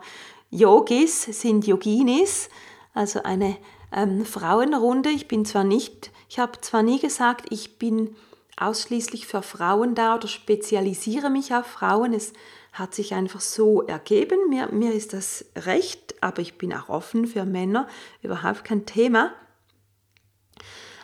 Yogis 0.50 1.24
sind 1.24 1.66
Yoginis, 1.66 2.48
also 2.94 3.22
eine 3.22 3.56
ähm, 3.92 4.24
Frauenrunde. 4.24 5.10
Ich 5.10 5.28
bin 5.28 5.44
zwar 5.44 5.64
nicht 5.64 6.10
ich 6.28 6.38
habe 6.38 6.60
zwar 6.60 6.82
nie 6.82 7.00
gesagt, 7.00 7.46
ich 7.50 7.78
bin 7.78 8.14
ausschließlich 8.56 9.26
für 9.26 9.42
Frauen 9.42 9.94
da 9.94 10.16
oder 10.16 10.28
spezialisiere 10.28 11.30
mich 11.30 11.54
auf 11.54 11.66
Frauen. 11.66 12.12
Es 12.12 12.32
hat 12.72 12.94
sich 12.94 13.14
einfach 13.14 13.40
so 13.40 13.82
ergeben. 13.82 14.48
Mir, 14.48 14.68
mir 14.72 14.92
ist 14.92 15.12
das 15.12 15.46
recht, 15.56 16.14
aber 16.20 16.42
ich 16.42 16.58
bin 16.58 16.72
auch 16.72 16.88
offen 16.88 17.26
für 17.26 17.44
Männer. 17.44 17.88
Überhaupt 18.22 18.64
kein 18.64 18.84
Thema. 18.84 19.32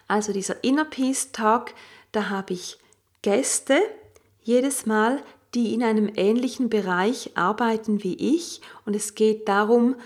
Also 0.08 0.32
dieser 0.32 0.62
Inner 0.62 0.84
Peace 0.84 1.32
Talk, 1.32 1.72
da 2.12 2.28
habe 2.28 2.52
ich 2.52 2.78
Gäste, 3.22 3.80
jedes 4.42 4.84
Mal, 4.84 5.22
die 5.54 5.72
in 5.72 5.82
einem 5.82 6.10
ähnlichen 6.14 6.68
Bereich 6.68 7.30
arbeiten 7.36 8.02
wie 8.02 8.36
ich. 8.36 8.60
Und 8.84 8.94
es 8.94 9.14
geht 9.14 9.48
darum 9.48 9.96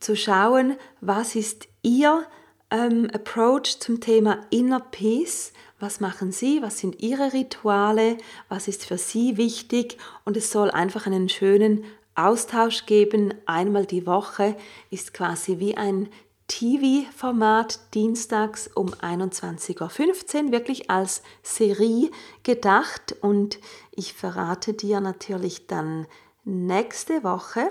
zu 0.00 0.16
schauen, 0.16 0.76
was 1.00 1.34
ist 1.34 1.68
ihr 1.82 2.26
ähm, 2.70 3.08
Approach 3.12 3.78
zum 3.80 4.00
Thema 4.00 4.40
Inner 4.50 4.80
Peace. 4.80 5.52
Was 5.78 6.00
machen 6.00 6.32
Sie? 6.32 6.62
Was 6.62 6.78
sind 6.78 7.00
Ihre 7.02 7.32
Rituale? 7.32 8.18
Was 8.48 8.68
ist 8.68 8.86
für 8.86 8.98
Sie 8.98 9.36
wichtig? 9.36 9.98
Und 10.24 10.36
es 10.36 10.50
soll 10.50 10.70
einfach 10.70 11.06
einen 11.06 11.28
schönen 11.28 11.84
Austausch 12.14 12.86
geben. 12.86 13.34
Einmal 13.44 13.86
die 13.86 14.06
Woche 14.06 14.56
ist 14.90 15.12
quasi 15.12 15.58
wie 15.58 15.76
ein 15.76 16.08
TV-Format 16.48 17.94
dienstags 17.94 18.68
um 18.68 18.88
21.15 18.94 20.44
Uhr, 20.46 20.52
wirklich 20.52 20.90
als 20.90 21.22
Serie 21.42 22.10
gedacht. 22.42 23.16
Und 23.20 23.58
ich 23.90 24.14
verrate 24.14 24.72
dir 24.72 25.00
natürlich 25.00 25.66
dann 25.66 26.06
nächste 26.44 27.24
Woche, 27.24 27.68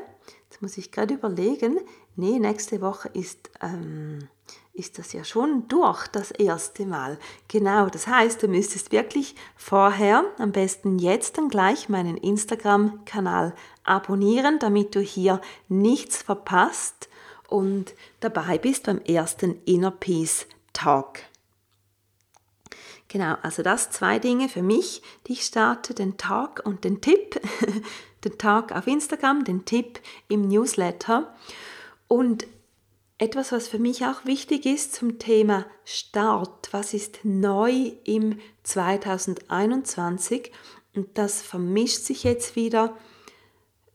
jetzt 0.49 0.62
muss 0.62 0.77
ich 0.77 0.91
gerade 0.91 1.13
überlegen, 1.13 1.79
nee, 2.15 2.38
nächste 2.39 2.81
Woche 2.81 3.10
ist, 3.13 3.49
ähm, 3.62 4.27
ist 4.75 4.99
das 4.99 5.13
ja 5.13 5.23
schon 5.23 5.67
durch, 5.69 6.07
das 6.07 6.31
erste 6.31 6.85
Mal. 6.85 7.17
Genau, 7.47 7.88
das 7.88 8.07
heißt, 8.07 8.43
du 8.43 8.47
müsstest 8.47 8.91
wirklich 8.91 9.35
vorher, 9.55 10.25
am 10.38 10.51
besten 10.51 10.99
jetzt 10.99 11.38
dann 11.38 11.47
gleich 11.49 11.88
meinen 11.88 12.17
Instagram-Kanal 12.17 13.55
abonnieren, 13.85 14.59
damit 14.59 14.93
du 14.93 14.99
hier 14.99 15.39
nichts 15.69 16.21
verpasst 16.21 17.09
und 17.47 17.93
dabei 18.19 18.57
bist 18.57 18.83
beim 18.83 18.99
ersten 18.99 19.61
Inner 19.63 19.91
Peace 19.91 20.45
Talk. 20.73 21.19
Genau, 23.07 23.35
also 23.43 23.63
das 23.63 23.91
zwei 23.91 24.19
Dinge 24.19 24.49
für 24.49 24.63
mich, 24.63 25.01
die 25.27 25.33
ich 25.33 25.45
starte, 25.45 25.93
den 25.93 26.17
Talk 26.17 26.61
und 26.65 26.83
den 26.83 26.99
Tipp. 26.99 27.39
den 28.25 28.38
Talk 28.38 28.73
auf 28.73 28.88
Instagram, 28.88 29.45
den 29.45 29.63
Tipp 29.63 29.99
im 30.27 30.47
Newsletter. 30.49 31.33
Und 32.07 32.45
etwas, 33.17 33.51
was 33.51 33.67
für 33.67 33.80
mich 33.80 34.06
auch 34.06 34.25
wichtig 34.25 34.65
ist 34.65 34.93
zum 34.93 35.19
Thema 35.19 35.65
Start, 35.86 36.69
was 36.71 36.93
ist 36.93 37.19
neu 37.23 37.93
im 38.04 38.39
2021 38.63 40.51
und 40.95 41.17
das 41.17 41.41
vermischt 41.41 41.99
sich 41.99 42.23
jetzt 42.23 42.56
wieder 42.56 42.97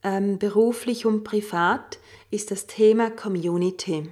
ähm, 0.03 0.39
beruflich 0.39 1.07
und 1.07 1.25
privat, 1.25 1.99
ist 2.31 2.51
das 2.51 2.67
Thema 2.67 3.11
Community. 3.11 4.11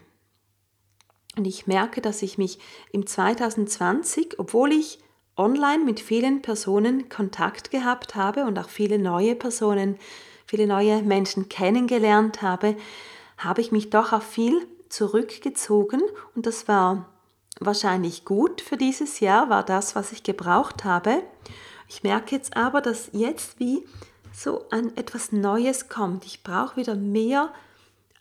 Und 1.37 1.47
ich 1.47 1.66
merke, 1.66 2.01
dass 2.01 2.23
ich 2.23 2.37
mich 2.37 2.59
im 2.92 3.07
2020, 3.07 4.38
obwohl 4.38 4.73
ich 4.73 4.99
online 5.37 5.85
mit 5.85 6.01
vielen 6.01 6.42
Personen 6.42 7.09
Kontakt 7.09 7.71
gehabt 7.71 8.14
habe 8.14 8.44
und 8.44 8.59
auch 8.59 8.68
viele 8.68 8.99
neue 8.99 9.37
Personen, 9.37 9.97
viele 10.47 10.66
neue 10.66 11.03
Menschen 11.03 11.49
kennengelernt 11.49 12.42
habe, 12.42 12.77
habe 13.37 13.61
ich 13.61 13.71
mich 13.71 13.88
doch 13.90 14.12
auch 14.12 14.23
viel 14.23 14.66
zurückgezogen 14.88 16.03
und 16.35 16.46
das 16.46 16.68
war 16.68 17.09
wahrscheinlich 17.61 18.24
gut 18.24 18.61
für 18.61 18.77
dieses 18.77 19.20
Jahr, 19.20 19.51
war 19.51 19.64
das, 19.64 19.96
was 19.96 20.12
ich 20.12 20.22
gebraucht 20.22 20.85
habe. 20.85 21.22
Ich 21.88 22.03
merke 22.03 22.35
jetzt 22.35 22.57
aber, 22.57 22.81
dass 22.81 23.11
jetzt 23.12 23.59
wie 23.59 23.87
so 24.33 24.66
ein 24.70 24.96
etwas 24.96 25.33
Neues 25.33 25.88
kommt. 25.88 26.24
Ich 26.24 26.42
brauche 26.42 26.77
wieder 26.77 26.94
mehr 26.94 27.53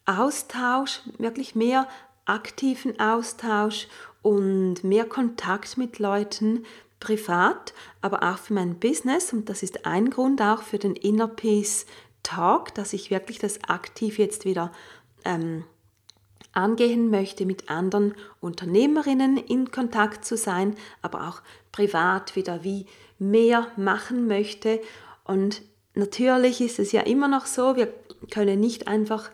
Austausch, 0.06 1.02
wirklich 1.18 1.54
mehr 1.54 1.88
aktiven 2.26 3.00
Austausch 3.00 3.88
und 4.22 4.84
mehr 4.84 5.06
Kontakt 5.06 5.78
mit 5.78 6.00
Leuten 6.00 6.66
privat, 7.00 7.74
aber 8.02 8.24
auch 8.24 8.38
für 8.38 8.54
mein 8.54 8.80
Business. 8.80 9.34
Und 9.34 9.50
das 9.50 9.64
ist 9.64 9.86
ein 9.86 10.10
Grund 10.10 10.42
auch 10.42 10.64
für 10.64 10.80
den 10.80 10.96
Inner 10.96 11.28
Peace 11.28 11.86
Talk, 12.24 12.74
dass 12.74 12.94
ich 12.94 13.12
wirklich 13.12 13.40
das 13.40 13.64
aktiv 13.66 14.18
jetzt 14.18 14.44
wieder 14.46 14.72
ähm, 15.24 15.64
angehen 16.58 17.10
möchte, 17.10 17.46
mit 17.46 17.70
anderen 17.70 18.16
Unternehmerinnen 18.42 19.38
in 19.38 19.72
Kontakt 19.72 20.26
zu 20.26 20.36
sein, 20.36 20.76
aber 21.02 21.28
auch 21.28 21.42
privat 21.72 22.36
wieder 22.36 22.64
wie 22.64 22.88
mehr 23.20 23.68
machen 23.78 24.28
möchte. 24.28 24.82
Und 25.24 25.62
natürlich 25.94 26.60
ist 26.60 26.80
es 26.80 26.92
ja 26.92 27.02
immer 27.02 27.28
noch 27.28 27.46
so, 27.46 27.76
wir 27.76 27.94
können 28.32 28.60
nicht 28.60 28.88
einfach 28.88 29.30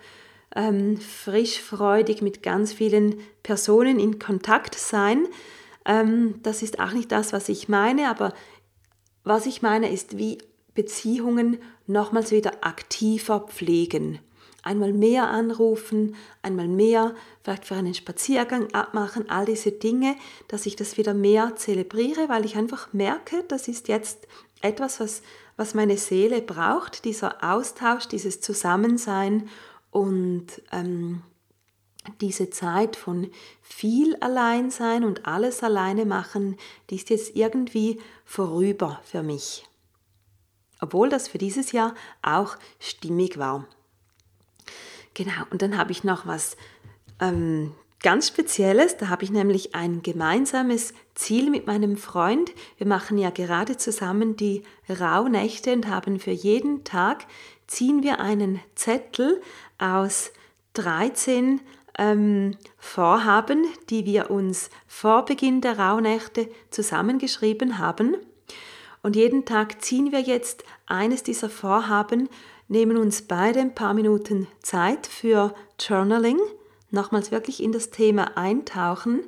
ähm, 0.56 0.98
frisch, 0.98 1.60
freudig 1.60 2.22
mit 2.22 2.44
ganz 2.44 2.74
vielen 2.74 3.20
Personen 3.42 4.00
in 4.00 4.20
Kontakt 4.20 4.76
sein. 4.76 5.26
Ähm, 5.86 6.36
das 6.44 6.62
ist 6.62 6.80
auch 6.80 6.92
nicht 6.92 7.12
das, 7.12 7.34
was 7.34 7.50
ich 7.50 7.70
meine, 7.70 8.10
aber 8.10 8.34
was 9.24 9.46
ich 9.46 9.62
meine 9.62 9.92
ist, 9.92 10.18
wie 10.18 10.40
Beziehungen 10.76 11.58
nochmals 11.88 12.32
wieder 12.32 12.52
aktiver 12.62 13.40
pflegen. 13.40 14.20
Einmal 14.64 14.94
mehr 14.94 15.30
anrufen, 15.30 16.16
einmal 16.42 16.68
mehr 16.68 17.14
vielleicht 17.44 17.66
für 17.66 17.76
einen 17.76 17.94
Spaziergang 17.94 18.74
abmachen, 18.74 19.30
all 19.30 19.46
diese 19.46 19.72
Dinge, 19.72 20.16
dass 20.48 20.66
ich 20.66 20.76
das 20.76 20.98
wieder 20.98 21.14
mehr 21.14 21.56
zelebriere, 21.56 22.30
weil 22.30 22.46
ich 22.46 22.56
einfach 22.56 22.92
merke, 22.94 23.44
das 23.48 23.68
ist 23.68 23.88
jetzt 23.90 24.28
etwas, 24.62 25.00
was 25.00 25.22
was 25.58 25.74
meine 25.74 25.98
Seele 25.98 26.42
braucht, 26.42 27.06
dieser 27.06 27.44
Austausch, 27.44 28.08
dieses 28.08 28.42
Zusammensein 28.42 29.50
und 29.92 30.48
ähm, 30.72 31.22
diese 32.22 32.50
Zeit 32.50 32.96
von 32.96 33.30
viel 33.62 34.16
Alleinsein 34.18 35.04
und 35.04 35.26
alles 35.26 35.64
alleine 35.64 36.06
machen, 36.06 36.58
die 36.90 36.96
ist 36.96 37.10
jetzt 37.10 37.36
irgendwie 37.36 38.00
vorüber 38.26 39.00
für 39.04 39.24
mich. 39.24 39.66
Obwohl 40.82 41.10
das 41.10 41.30
für 41.30 41.38
dieses 41.38 41.72
Jahr 41.72 41.96
auch 42.22 42.58
stimmig 42.80 43.38
war. 43.38 43.66
Genau, 45.14 45.44
und 45.52 45.62
dann 45.62 45.78
habe 45.78 45.92
ich 45.92 46.04
noch 46.04 46.26
was 46.26 46.58
ähm, 47.20 47.74
ganz 48.02 48.28
Spezielles. 48.28 48.98
Da 48.98 49.10
habe 49.10 49.24
ich 49.24 49.32
nämlich 49.32 49.76
ein 49.76 50.04
gemeinsames 50.04 50.94
Ziel 51.16 51.50
mit 51.50 51.68
meinem 51.68 51.98
Freund. 51.98 52.52
Wir 52.78 52.88
machen 52.88 53.18
ja 53.18 53.30
gerade 53.30 53.78
zusammen 53.78 54.36
die 54.36 54.64
Rauhnächte 54.90 55.74
und 55.74 55.88
haben 55.88 56.20
für 56.20 56.32
jeden 56.32 56.84
Tag 56.84 57.26
ziehen 57.68 58.04
wir 58.04 58.20
einen 58.20 58.60
Zettel 58.76 59.42
aus 59.80 60.32
13 60.74 61.62
ähm, 61.98 62.58
Vorhaben, 62.78 63.66
die 63.90 64.06
wir 64.06 64.32
uns 64.32 64.70
vor 64.88 65.26
Beginn 65.26 65.62
der 65.62 65.80
Rauhnächte 65.80 66.50
zusammengeschrieben 66.72 67.78
haben. 67.78 68.18
Und 69.02 69.16
jeden 69.16 69.46
Tag 69.46 69.82
ziehen 69.82 70.12
wir 70.12 70.22
jetzt 70.22 70.64
eines 70.86 71.24
dieser 71.24 71.50
Vorhaben, 71.50 72.30
nehmen 72.74 72.98
uns 72.98 73.22
beide 73.22 73.60
ein 73.60 73.76
paar 73.76 73.94
Minuten 73.94 74.48
Zeit 74.64 75.06
für 75.06 75.54
Journaling 75.80 76.40
nochmals 76.90 77.30
wirklich 77.30 77.62
in 77.62 77.72
das 77.72 77.92
Thema 77.92 78.36
eintauchen 78.36 79.26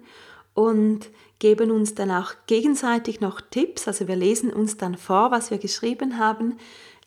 und 0.55 1.11
geben 1.37 1.69
uns 1.69 1.93
dann 1.93 2.09
auch 2.09 2.33
gegenseitig 2.47 3.21
noch 3.21 3.41
Tipps. 3.41 3.87
Also 3.87 4.07
wir 4.07 4.15
lesen 4.15 4.51
uns 4.51 4.77
dann 4.77 4.97
vor, 4.97 5.29
was 5.29 5.51
wir 5.51 5.59
geschrieben 5.59 6.17
haben, 6.17 6.57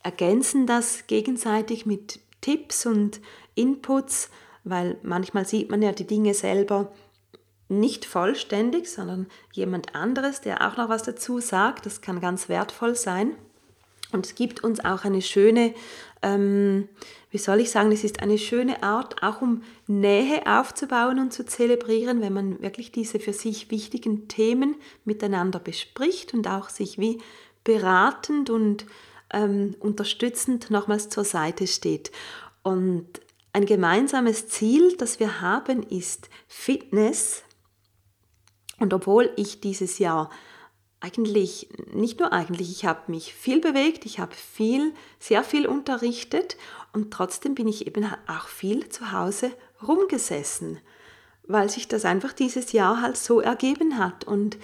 ergänzen 0.05 0.69
das 0.69 1.09
gegenseitig 1.09 1.87
mit 1.87 2.21
Tipps 2.41 2.87
und 2.87 3.21
Inputs, 3.57 4.31
weil 4.63 4.97
manchmal 5.03 5.45
sieht 5.45 5.71
man 5.71 5.83
ja 5.83 5.91
die 5.91 6.07
Dinge 6.07 6.35
selber 6.35 6.93
nicht 7.69 8.05
vollständig, 8.05 8.89
sondern 8.89 9.27
jemand 9.53 9.97
anderes, 9.97 10.41
der 10.41 10.69
auch 10.69 10.77
noch 10.77 10.89
was 10.89 11.03
dazu 11.03 11.41
sagt. 11.41 11.85
Das 11.85 12.01
kann 12.01 12.21
ganz 12.21 12.49
wertvoll 12.49 12.95
sein. 12.95 13.35
Und 14.13 14.27
es 14.27 14.35
gibt 14.35 14.65
uns 14.65 14.85
auch 14.85 15.05
eine 15.05 15.21
schöne, 15.21 15.75
ähm, 16.23 16.89
wie 17.31 17.39
soll 17.39 17.61
ich 17.61 17.71
sagen, 17.71 17.93
es 17.93 18.05
ist 18.05 18.23
eine 18.23 18.39
schöne 18.39 18.83
Art, 18.83 19.23
auch 19.23 19.43
um 19.43 19.63
Nähe 19.87 20.47
aufzubauen 20.47 21.19
und 21.19 21.33
zu 21.33 21.45
zelebrieren, 21.45 22.21
wenn 22.23 22.33
man 22.33 22.63
wirklich 22.63 22.91
diese 22.91 23.21
für 23.21 23.35
sich 23.35 23.71
wichtigen 23.71 24.29
Themen 24.29 24.77
miteinander 25.05 25.59
bespricht 25.59 26.33
und 26.33 26.49
auch 26.49 26.71
sich 26.71 26.99
wie 26.99 27.21
beratend 27.65 28.49
und 28.49 28.87
ähm, 29.31 29.75
unterstützend 29.79 30.71
nochmals 30.71 31.11
zur 31.11 31.25
Seite 31.25 31.67
steht. 31.67 32.11
Und 32.63 33.07
ein 33.53 33.67
gemeinsames 33.67 34.49
Ziel, 34.49 34.97
das 34.97 35.21
wir 35.21 35.43
haben, 35.43 35.83
ist 35.83 36.31
Fitness. 36.47 37.43
Und 38.79 38.95
obwohl 38.95 39.31
ich 39.37 39.61
dieses 39.61 39.99
Jahr 39.99 40.31
eigentlich, 41.01 41.69
nicht 41.93 42.19
nur 42.19 42.33
eigentlich, 42.33 42.71
ich 42.71 42.85
habe 42.85 43.11
mich 43.11 43.33
viel 43.33 43.61
bewegt, 43.61 44.05
ich 44.05 44.19
habe 44.19 44.35
viel, 44.35 44.93
sehr 45.21 45.45
viel 45.45 45.67
unterrichtet 45.67 46.57
und 46.93 47.13
trotzdem 47.13 47.55
bin 47.55 47.69
ich 47.69 47.87
eben 47.87 48.05
auch 48.27 48.49
viel 48.49 48.89
zu 48.89 49.13
Hause 49.13 49.53
rumgesessen, 49.87 50.79
weil 51.47 51.71
sich 51.71 51.87
das 51.87 52.05
einfach 52.05 52.33
dieses 52.33 52.73
Jahr 52.73 53.01
halt 53.01 53.17
so 53.17 53.41
ergeben 53.41 53.99
hat. 53.99 54.25
Und 54.25 54.59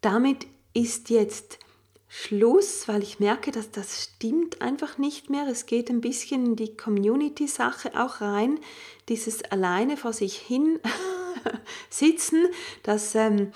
damit 0.00 0.46
ist 0.74 1.10
jetzt 1.10 1.58
Schluss, 2.08 2.88
weil 2.88 3.02
ich 3.02 3.20
merke, 3.20 3.50
dass 3.50 3.70
das 3.70 4.02
stimmt 4.02 4.62
einfach 4.62 4.98
nicht 4.98 5.30
mehr. 5.30 5.46
Es 5.48 5.66
geht 5.66 5.90
ein 5.90 6.00
bisschen 6.00 6.46
in 6.46 6.56
die 6.56 6.76
Community-Sache 6.76 7.92
auch 8.00 8.20
rein, 8.20 8.58
dieses 9.08 9.44
alleine 9.44 9.96
vor 9.96 10.12
sich 10.12 10.36
hin 10.36 10.80
sitzen, 11.90 12.46
das 12.82 13.14
ähm, 13.14 13.52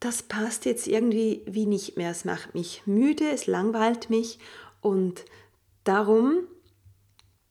das 0.00 0.22
passt 0.22 0.64
jetzt 0.64 0.86
irgendwie 0.86 1.42
wie 1.46 1.66
nicht 1.66 1.96
mehr. 1.96 2.10
Es 2.10 2.24
macht 2.24 2.54
mich 2.54 2.82
müde, 2.86 3.30
es 3.30 3.46
langweilt 3.46 4.10
mich 4.10 4.38
Und 4.80 5.24
darum 5.84 6.46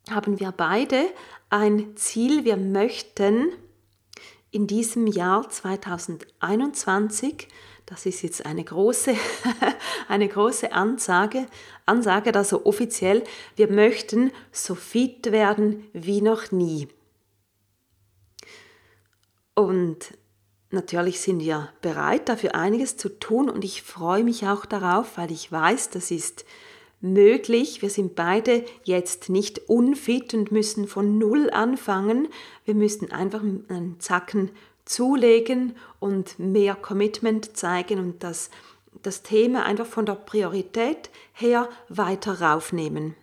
haben 0.09 0.39
wir 0.39 0.51
beide 0.51 1.05
ein 1.49 1.95
Ziel. 1.95 2.45
Wir 2.45 2.57
möchten 2.57 3.53
in 4.51 4.67
diesem 4.67 5.07
Jahr 5.07 5.49
2021, 5.49 7.47
das 7.87 8.05
ist 8.05 8.21
jetzt 8.21 8.45
eine 8.45 8.63
große, 8.63 9.15
eine 10.07 10.27
große 10.27 10.71
Ansage, 10.71 11.47
Ansage, 11.87 12.35
also 12.35 12.65
offiziell, 12.65 13.23
wir 13.55 13.71
möchten 13.71 14.31
so 14.51 14.75
fit 14.75 15.31
werden 15.31 15.87
wie 15.93 16.21
noch 16.21 16.51
nie. 16.51 16.87
Und 19.55 20.13
natürlich 20.73 21.21
sind 21.21 21.39
wir 21.39 21.69
bereit, 21.81 22.27
dafür 22.27 22.55
einiges 22.55 22.97
zu 22.97 23.09
tun 23.09 23.49
und 23.49 23.63
ich 23.63 23.81
freue 23.81 24.23
mich 24.23 24.47
auch 24.47 24.65
darauf, 24.65 25.17
weil 25.17 25.31
ich 25.31 25.51
weiß, 25.51 25.91
das 25.91 26.11
ist 26.11 26.45
möglich. 26.99 27.81
Wir 27.81 27.89
sind 27.89 28.15
beide 28.15 28.63
jetzt 28.83 29.29
nicht 29.29 29.69
unfit 29.69 30.33
und 30.33 30.51
müssen 30.51 30.87
von 30.87 31.17
Null 31.17 31.49
anfangen. 31.51 32.27
Wir 32.65 32.75
müssen 32.75 33.11
einfach 33.11 33.41
einen 33.41 33.97
Zacken 33.99 34.51
zulegen 34.85 35.75
und 35.99 36.39
mehr 36.39 36.75
Commitment 36.75 37.55
zeigen 37.55 37.99
und 37.99 38.23
das, 38.23 38.49
das 39.01 39.21
Thema 39.21 39.65
einfach 39.65 39.85
von 39.85 40.05
der 40.05 40.15
Priorität 40.15 41.09
her 41.33 41.69
weiter 41.89 42.41
raufnehmen. 42.41 43.15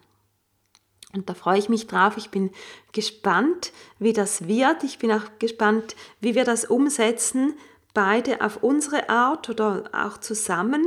Und 1.13 1.29
da 1.29 1.35
freue 1.35 1.59
ich 1.59 1.69
mich 1.69 1.87
drauf. 1.87 2.17
Ich 2.17 2.31
bin 2.31 2.51
gespannt, 2.93 3.73
wie 3.99 4.13
das 4.13 4.47
wird. 4.47 4.85
Ich 4.85 4.99
bin 4.99 5.11
auch 5.11 5.25
gespannt, 5.39 5.97
wie 6.21 6.35
wir 6.35 6.45
das 6.45 6.65
umsetzen, 6.65 7.55
beide 7.95 8.41
auf 8.43 8.63
unsere 8.63 9.09
Art 9.09 9.49
oder 9.49 9.91
auch 9.93 10.19
zusammen. 10.19 10.85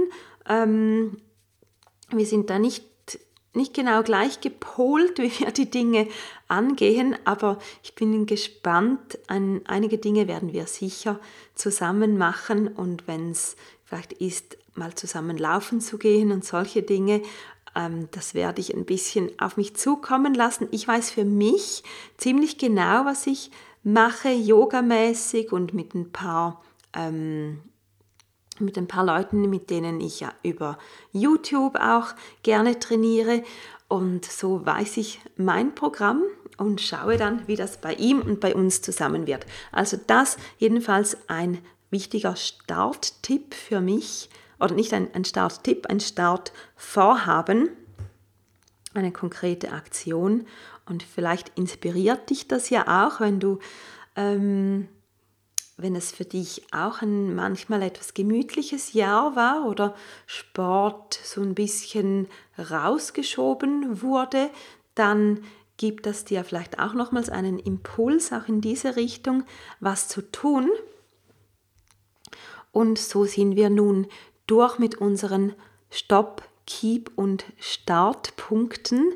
Ähm, 0.47 1.17
wir 2.09 2.25
sind 2.25 2.49
da 2.49 2.59
nicht, 2.59 2.85
nicht 3.53 3.73
genau 3.73 4.01
gleich 4.03 4.39
gepolt, 4.39 5.17
wie 5.19 5.31
wir 5.39 5.51
die 5.51 5.69
Dinge 5.69 6.07
angehen, 6.47 7.17
aber 7.25 7.59
ich 7.83 7.95
bin 7.95 8.25
gespannt. 8.25 9.19
An 9.27 9.61
einige 9.65 9.97
Dinge 9.97 10.27
werden 10.27 10.53
wir 10.53 10.67
sicher 10.67 11.19
zusammen 11.55 12.17
machen 12.17 12.69
und 12.69 13.07
wenn 13.07 13.31
es 13.31 13.57
vielleicht 13.83 14.13
ist, 14.13 14.57
mal 14.75 14.95
zusammen 14.95 15.37
laufen 15.37 15.81
zu 15.81 15.97
gehen 15.97 16.31
und 16.31 16.43
solche 16.43 16.81
Dinge 16.81 17.21
das 18.11 18.33
werde 18.33 18.61
ich 18.61 18.75
ein 18.75 18.85
bisschen 18.85 19.31
auf 19.39 19.57
mich 19.57 19.75
zukommen 19.75 20.33
lassen. 20.33 20.67
Ich 20.71 20.87
weiß 20.87 21.11
für 21.11 21.25
mich 21.25 21.83
ziemlich 22.17 22.57
genau, 22.57 23.05
was 23.05 23.25
ich 23.25 23.51
mache, 23.83 24.29
yogamäßig 24.29 25.51
und 25.51 25.73
mit 25.73 25.95
ein 25.95 26.11
paar 26.11 26.61
ähm, 26.93 27.59
mit 28.59 28.77
ein 28.77 28.87
paar 28.87 29.05
Leuten, 29.05 29.49
mit 29.49 29.69
denen 29.69 29.99
ich 29.99 30.19
ja 30.19 30.31
über 30.43 30.77
YouTube 31.11 31.75
auch 31.75 32.13
gerne 32.43 32.79
trainiere. 32.79 33.43
Und 33.87 34.25
so 34.25 34.65
weiß 34.65 34.97
ich 34.97 35.19
mein 35.35 35.75
Programm 35.75 36.23
und 36.57 36.81
schaue 36.81 37.17
dann, 37.17 37.47
wie 37.47 37.55
das 37.55 37.81
bei 37.81 37.93
ihm 37.95 38.21
und 38.21 38.39
bei 38.39 38.55
uns 38.55 38.81
zusammen 38.81 39.27
wird. 39.27 39.45
Also 39.71 39.97
das 40.07 40.37
jedenfalls 40.57 41.17
ein 41.27 41.59
wichtiger 41.89 42.35
Starttipp 42.35 43.53
für 43.53 43.81
mich, 43.81 44.29
oder 44.63 44.75
nicht 44.75 44.93
ein, 44.93 45.13
ein 45.13 45.25
Starttipp, 45.25 45.87
ein 45.87 45.99
Startvorhaben, 45.99 47.69
eine 48.93 49.11
konkrete 49.11 49.71
Aktion. 49.71 50.45
Und 50.85 51.03
vielleicht 51.03 51.57
inspiriert 51.57 52.29
dich 52.29 52.47
das 52.47 52.69
ja 52.69 53.07
auch, 53.07 53.19
wenn 53.19 53.39
du, 53.39 53.59
ähm, 54.15 54.87
wenn 55.77 55.95
es 55.95 56.11
für 56.11 56.25
dich 56.25 56.63
auch 56.71 57.01
ein 57.01 57.35
manchmal 57.35 57.81
etwas 57.81 58.13
gemütliches 58.13 58.93
Jahr 58.93 59.35
war 59.35 59.65
oder 59.65 59.95
Sport 60.27 61.19
so 61.23 61.41
ein 61.41 61.55
bisschen 61.55 62.27
rausgeschoben 62.57 64.01
wurde, 64.01 64.49
dann 64.95 65.43
gibt 65.77 66.05
das 66.05 66.23
dir 66.23 66.43
vielleicht 66.43 66.79
auch 66.79 66.93
nochmals 66.93 67.29
einen 67.29 67.59
Impuls, 67.59 68.31
auch 68.31 68.47
in 68.47 68.61
diese 68.61 68.95
Richtung 68.95 69.43
was 69.79 70.07
zu 70.07 70.21
tun. 70.21 70.69
Und 72.71 72.97
so 72.97 73.25
sind 73.25 73.55
wir 73.55 73.69
nun 73.69 74.07
durch 74.47 74.79
mit 74.79 74.95
unseren 74.95 75.53
Stopp, 75.89 76.43
Keep 76.65 77.11
und 77.15 77.45
Startpunkten. 77.59 79.13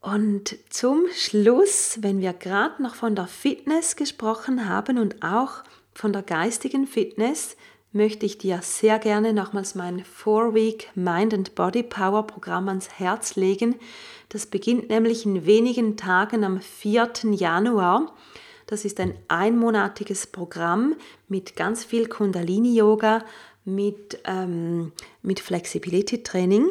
Und 0.00 0.56
zum 0.70 1.06
Schluss, 1.12 1.98
wenn 2.00 2.20
wir 2.20 2.32
gerade 2.32 2.82
noch 2.82 2.94
von 2.94 3.14
der 3.14 3.26
Fitness 3.26 3.96
gesprochen 3.96 4.68
haben 4.68 4.98
und 4.98 5.22
auch 5.22 5.64
von 5.92 6.12
der 6.12 6.22
geistigen 6.22 6.86
Fitness, 6.86 7.56
möchte 7.92 8.26
ich 8.26 8.38
dir 8.38 8.60
sehr 8.62 8.98
gerne 8.98 9.32
nochmals 9.32 9.74
mein 9.74 10.04
Four-Week 10.04 10.90
Mind 10.94 11.34
and 11.34 11.54
Body 11.54 11.82
Power 11.82 12.26
Programm 12.26 12.68
ans 12.68 12.90
Herz 12.98 13.34
legen. 13.36 13.76
Das 14.28 14.46
beginnt 14.46 14.90
nämlich 14.90 15.24
in 15.24 15.46
wenigen 15.46 15.96
Tagen 15.96 16.44
am 16.44 16.60
4. 16.60 17.10
Januar. 17.32 18.14
Das 18.66 18.84
ist 18.84 19.00
ein 19.00 19.14
einmonatiges 19.28 20.26
Programm 20.26 20.94
mit 21.26 21.56
ganz 21.56 21.84
viel 21.84 22.06
Kundalini-Yoga, 22.06 23.24
mit, 23.68 24.20
ähm, 24.24 24.92
mit 25.22 25.40
Flexibility 25.40 26.22
Training. 26.22 26.70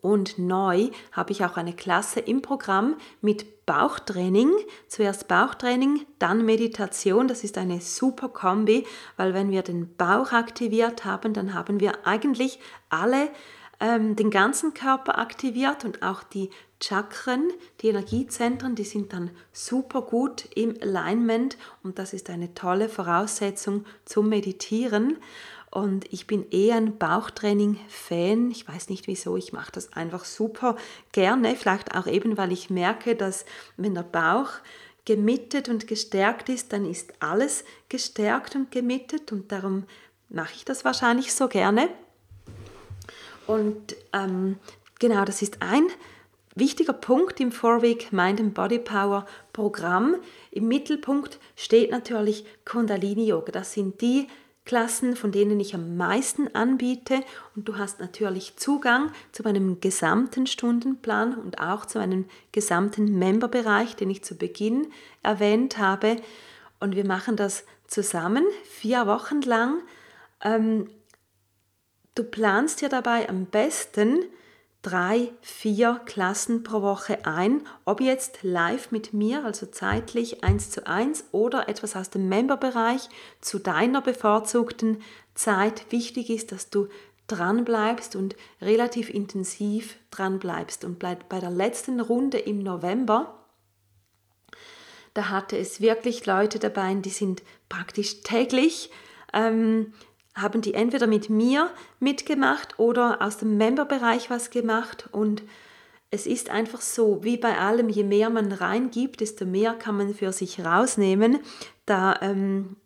Und 0.00 0.38
neu 0.38 0.90
habe 1.10 1.32
ich 1.32 1.44
auch 1.44 1.56
eine 1.56 1.72
Klasse 1.72 2.20
im 2.20 2.40
Programm 2.40 2.96
mit 3.20 3.66
Bauchtraining. 3.66 4.52
Zuerst 4.86 5.26
Bauchtraining, 5.26 6.06
dann 6.20 6.44
Meditation. 6.44 7.26
Das 7.26 7.42
ist 7.42 7.58
eine 7.58 7.80
super 7.80 8.28
Kombi, 8.28 8.86
weil 9.16 9.34
wenn 9.34 9.50
wir 9.50 9.62
den 9.62 9.96
Bauch 9.96 10.30
aktiviert 10.30 11.04
haben, 11.04 11.32
dann 11.32 11.54
haben 11.54 11.80
wir 11.80 12.06
eigentlich 12.06 12.60
alle 12.88 13.28
ähm, 13.80 14.16
den 14.16 14.30
ganzen 14.30 14.74
Körper 14.74 15.18
aktiviert 15.18 15.84
und 15.84 16.02
auch 16.02 16.22
die 16.22 16.50
Chakren, 16.82 17.50
die 17.80 17.88
Energiezentren, 17.88 18.74
die 18.74 18.84
sind 18.84 19.12
dann 19.12 19.30
super 19.52 20.02
gut 20.02 20.48
im 20.54 20.74
Alignment 20.80 21.56
und 21.82 21.98
das 21.98 22.12
ist 22.12 22.28
eine 22.28 22.54
tolle 22.54 22.88
Voraussetzung 22.88 23.84
zum 24.04 24.28
Meditieren. 24.28 25.18
Und 25.70 26.10
ich 26.12 26.26
bin 26.26 26.48
eher 26.50 26.76
ein 26.76 26.96
Bauchtraining-Fan. 26.96 28.50
Ich 28.50 28.66
weiß 28.66 28.88
nicht 28.88 29.06
wieso, 29.08 29.36
ich 29.36 29.52
mache 29.52 29.72
das 29.72 29.92
einfach 29.92 30.24
super 30.24 30.76
gerne. 31.12 31.54
Vielleicht 31.54 31.94
auch 31.94 32.06
eben, 32.06 32.38
weil 32.38 32.52
ich 32.52 32.70
merke, 32.70 33.14
dass 33.14 33.44
wenn 33.76 33.94
der 33.94 34.02
Bauch 34.02 34.50
gemittet 35.04 35.68
und 35.68 35.86
gestärkt 35.86 36.48
ist, 36.48 36.72
dann 36.72 36.84
ist 36.84 37.12
alles 37.20 37.64
gestärkt 37.88 38.54
und 38.54 38.70
gemittet 38.70 39.32
und 39.32 39.52
darum 39.52 39.84
mache 40.28 40.54
ich 40.54 40.64
das 40.64 40.84
wahrscheinlich 40.84 41.34
so 41.34 41.48
gerne. 41.48 41.88
Und 43.46 43.96
ähm, 44.12 44.56
genau, 44.98 45.24
das 45.24 45.42
ist 45.42 45.58
ein 45.60 45.86
wichtiger 46.54 46.92
Punkt 46.92 47.38
im 47.40 47.52
Four-Week 47.52 48.12
Mind 48.12 48.40
and 48.40 48.54
Body 48.54 48.78
Power 48.78 49.26
Programm. 49.52 50.16
Im 50.50 50.68
Mittelpunkt 50.68 51.38
steht 51.54 51.90
natürlich 51.90 52.44
Kundalini 52.64 53.26
Yoga. 53.26 53.52
Das 53.52 53.72
sind 53.72 54.00
die 54.00 54.26
Klassen, 54.64 55.14
von 55.14 55.30
denen 55.30 55.60
ich 55.60 55.74
am 55.74 55.96
meisten 55.96 56.52
anbiete 56.54 57.22
und 57.54 57.68
du 57.68 57.78
hast 57.78 58.00
natürlich 58.00 58.56
Zugang 58.56 59.12
zu 59.30 59.44
meinem 59.44 59.80
gesamten 59.80 60.48
Stundenplan 60.48 61.36
und 61.36 61.60
auch 61.60 61.86
zu 61.86 61.98
meinem 61.98 62.24
gesamten 62.50 63.16
Memberbereich, 63.16 63.94
den 63.94 64.10
ich 64.10 64.24
zu 64.24 64.34
Beginn 64.34 64.88
erwähnt 65.22 65.78
habe. 65.78 66.16
Und 66.80 66.96
wir 66.96 67.06
machen 67.06 67.36
das 67.36 67.64
zusammen, 67.86 68.44
vier 68.64 69.06
Wochen 69.06 69.40
lang. 69.42 69.82
Ähm, 70.42 70.88
du 72.16 72.24
planst 72.24 72.80
dir 72.80 72.88
dabei 72.88 73.28
am 73.28 73.46
besten 73.46 74.24
drei, 74.82 75.32
vier 75.40 76.00
Klassen 76.06 76.62
pro 76.62 76.80
Woche 76.82 77.26
ein, 77.26 77.66
ob 77.84 78.00
jetzt 78.00 78.42
live 78.42 78.90
mit 78.90 79.12
mir, 79.12 79.44
also 79.44 79.66
zeitlich 79.66 80.44
eins 80.44 80.70
zu 80.70 80.86
eins 80.86 81.24
oder 81.32 81.68
etwas 81.68 81.96
aus 81.96 82.10
dem 82.10 82.28
Memberbereich 82.28 83.08
zu 83.40 83.58
deiner 83.58 84.00
bevorzugten 84.00 85.02
Zeit. 85.34 85.90
Wichtig 85.90 86.30
ist, 86.30 86.52
dass 86.52 86.70
du 86.70 86.88
dran 87.26 87.64
bleibst 87.64 88.14
und 88.16 88.36
relativ 88.60 89.10
intensiv 89.10 89.96
dran 90.10 90.38
bleibst. 90.38 90.84
Und 90.84 90.98
bei 91.00 91.16
der 91.16 91.50
letzten 91.50 92.00
Runde 92.00 92.38
im 92.38 92.60
November, 92.60 93.44
da 95.14 95.30
hatte 95.30 95.58
es 95.58 95.80
wirklich 95.80 96.26
Leute 96.26 96.58
dabei, 96.58 96.94
die 96.94 97.10
sind 97.10 97.42
praktisch 97.68 98.22
täglich 98.22 98.90
ähm, 99.32 99.92
haben 100.36 100.60
die 100.60 100.74
entweder 100.74 101.06
mit 101.06 101.30
mir 101.30 101.70
mitgemacht 101.98 102.78
oder 102.78 103.22
aus 103.22 103.38
dem 103.38 103.56
Memberbereich 103.56 104.30
was 104.30 104.50
gemacht 104.50 105.08
und 105.10 105.42
es 106.10 106.26
ist 106.26 106.50
einfach 106.50 106.80
so, 106.80 107.24
wie 107.24 107.36
bei 107.36 107.58
allem, 107.58 107.88
je 107.88 108.04
mehr 108.04 108.30
man 108.30 108.52
reingibt, 108.52 109.20
desto 109.20 109.44
mehr 109.44 109.74
kann 109.74 109.96
man 109.96 110.14
für 110.14 110.32
sich 110.32 110.64
rausnehmen. 110.64 111.40
Da 111.84 112.14
ähm, 112.22 112.76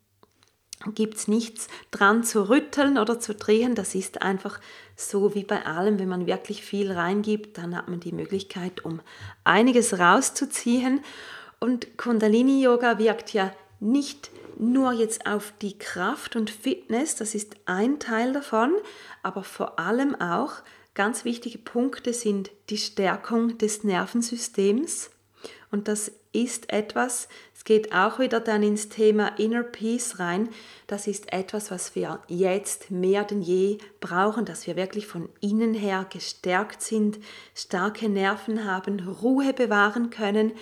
gibt 0.94 1.16
es 1.16 1.28
nichts 1.28 1.68
dran 1.90 2.24
zu 2.24 2.48
rütteln 2.48 2.96
oder 2.96 3.20
zu 3.20 3.34
drehen. 3.34 3.74
Das 3.74 3.94
ist 3.94 4.22
einfach 4.22 4.58
so 4.96 5.34
wie 5.34 5.44
bei 5.44 5.66
allem, 5.66 5.98
wenn 5.98 6.08
man 6.08 6.26
wirklich 6.26 6.62
viel 6.62 6.90
reingibt, 6.90 7.58
dann 7.58 7.76
hat 7.76 7.88
man 7.88 8.00
die 8.00 8.12
Möglichkeit, 8.12 8.84
um 8.84 9.00
einiges 9.44 9.98
rauszuziehen. 9.98 11.00
Und 11.58 11.98
Kundalini 11.98 12.62
Yoga 12.62 12.98
wirkt 12.98 13.34
ja 13.34 13.52
nicht 13.80 14.30
nur 14.60 14.92
jetzt 14.92 15.26
auf 15.26 15.52
die 15.62 15.78
Kraft 15.78 16.36
und 16.36 16.50
Fitness, 16.50 17.16
das 17.16 17.34
ist 17.34 17.56
ein 17.66 17.98
Teil 17.98 18.32
davon, 18.32 18.74
aber 19.22 19.42
vor 19.42 19.78
allem 19.78 20.14
auch 20.20 20.52
ganz 20.94 21.24
wichtige 21.24 21.58
Punkte 21.58 22.12
sind 22.12 22.50
die 22.68 22.78
Stärkung 22.78 23.58
des 23.58 23.84
Nervensystems. 23.84 25.10
Und 25.70 25.88
das 25.88 26.12
ist 26.32 26.72
etwas, 26.72 27.28
es 27.54 27.64
geht 27.64 27.92
auch 27.92 28.18
wieder 28.18 28.40
dann 28.40 28.62
ins 28.62 28.88
Thema 28.88 29.38
Inner 29.38 29.62
Peace 29.62 30.18
rein. 30.18 30.48
Das 30.86 31.06
ist 31.06 31.32
etwas, 31.32 31.70
was 31.70 31.94
wir 31.94 32.20
jetzt 32.28 32.90
mehr 32.90 33.24
denn 33.24 33.42
je 33.42 33.78
brauchen, 34.00 34.44
dass 34.44 34.66
wir 34.66 34.76
wirklich 34.76 35.06
von 35.06 35.28
innen 35.40 35.74
her 35.74 36.06
gestärkt 36.08 36.82
sind, 36.82 37.18
starke 37.54 38.08
Nerven 38.08 38.64
haben, 38.64 39.00
Ruhe 39.00 39.52
bewahren 39.52 40.10
können. 40.10 40.52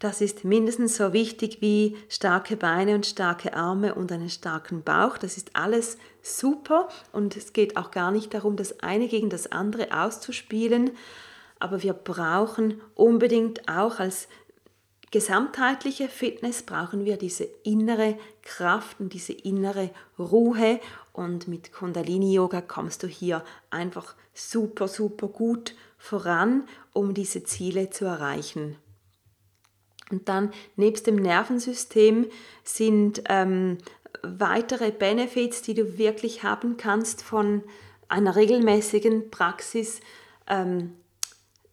Das 0.00 0.22
ist 0.22 0.44
mindestens 0.44 0.96
so 0.96 1.12
wichtig 1.12 1.60
wie 1.60 1.94
starke 2.08 2.56
Beine 2.56 2.94
und 2.94 3.04
starke 3.04 3.52
Arme 3.54 3.94
und 3.94 4.10
einen 4.10 4.30
starken 4.30 4.82
Bauch. 4.82 5.18
Das 5.18 5.36
ist 5.36 5.54
alles 5.54 5.98
super 6.22 6.88
und 7.12 7.36
es 7.36 7.52
geht 7.52 7.76
auch 7.76 7.90
gar 7.90 8.10
nicht 8.10 8.32
darum, 8.32 8.56
das 8.56 8.80
eine 8.80 9.08
gegen 9.08 9.28
das 9.28 9.52
andere 9.52 9.88
auszuspielen. 9.92 10.92
Aber 11.58 11.82
wir 11.82 11.92
brauchen 11.92 12.80
unbedingt 12.94 13.68
auch 13.68 14.00
als 14.00 14.28
gesamtheitliche 15.10 16.08
Fitness 16.08 16.62
brauchen 16.62 17.04
wir 17.04 17.18
diese 17.18 17.44
innere 17.62 18.16
Kraft 18.40 19.00
und 19.00 19.12
diese 19.12 19.34
innere 19.34 19.90
Ruhe 20.18 20.80
und 21.12 21.46
mit 21.46 21.74
Kundalini 21.74 22.32
Yoga 22.32 22.62
kommst 22.62 23.02
du 23.02 23.06
hier 23.06 23.44
einfach 23.68 24.14
super, 24.32 24.88
super 24.88 25.28
gut 25.28 25.74
voran, 25.98 26.64
um 26.94 27.12
diese 27.12 27.44
Ziele 27.44 27.90
zu 27.90 28.06
erreichen. 28.06 28.78
Und 30.10 30.28
dann 30.28 30.52
nebst 30.76 31.06
dem 31.06 31.16
Nervensystem 31.16 32.26
sind 32.64 33.22
ähm, 33.28 33.78
weitere 34.22 34.90
Benefits, 34.90 35.62
die 35.62 35.74
du 35.74 35.98
wirklich 35.98 36.42
haben 36.42 36.76
kannst 36.76 37.22
von 37.22 37.62
einer 38.08 38.36
regelmäßigen 38.36 39.30
Praxis, 39.30 40.00
ähm, 40.48 40.96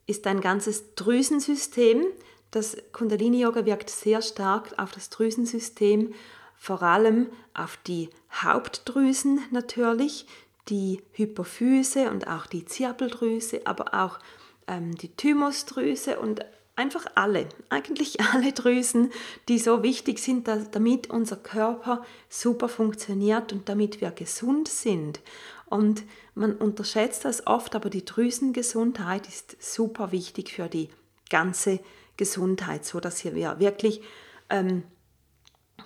ist 0.06 0.26
dein 0.26 0.40
ganzes 0.40 0.96
Drüsensystem. 0.96 2.06
Das 2.52 2.78
Kundalini-Yoga 2.94 3.66
wirkt 3.66 3.90
sehr 3.90 4.22
stark 4.22 4.74
auf 4.78 4.92
das 4.92 5.10
Drüsensystem, 5.10 6.14
vor 6.56 6.82
allem 6.82 7.28
auf 7.54 7.78
die 7.86 8.10
Hauptdrüsen 8.32 9.42
natürlich, 9.52 10.28
die 10.70 11.02
Hypophyse 11.14 12.10
und 12.10 12.28
auch 12.28 12.46
die 12.46 12.66
Zirbeldrüse, 12.66 13.62
aber 13.66 13.94
auch 13.94 14.20
ähm, 14.68 14.96
die 14.96 15.16
Thymusdrüse 15.16 16.20
und 16.20 16.46
einfach 16.78 17.06
alle, 17.16 17.50
eigentlich 17.70 18.22
alle 18.34 18.54
Drüsen, 18.54 19.12
die 19.50 19.60
so 19.60 19.84
wichtig 19.84 20.20
sind, 20.20 20.48
dass, 20.48 20.72
damit 20.72 21.10
unser 21.10 21.36
Körper 21.36 22.06
super 22.30 22.70
funktioniert 22.70 23.52
und 23.52 23.68
damit 23.68 24.00
wir 24.00 24.12
gesund 24.12 24.70
sind. 24.70 25.20
Und 25.66 26.04
man 26.34 26.54
unterschätzt 26.54 27.26
das 27.26 27.46
oft, 27.46 27.76
aber 27.76 27.90
die 27.90 28.06
Drüsengesundheit 28.06 29.28
ist 29.28 29.58
super 29.62 30.14
wichtig 30.14 30.54
für 30.54 30.70
die 30.70 30.90
ganze 31.30 31.82
Gesundheit, 32.16 32.86
so 32.86 33.02
dass 33.02 33.26
wir 33.26 33.60
wirklich 33.60 34.02
ähm, 34.50 34.84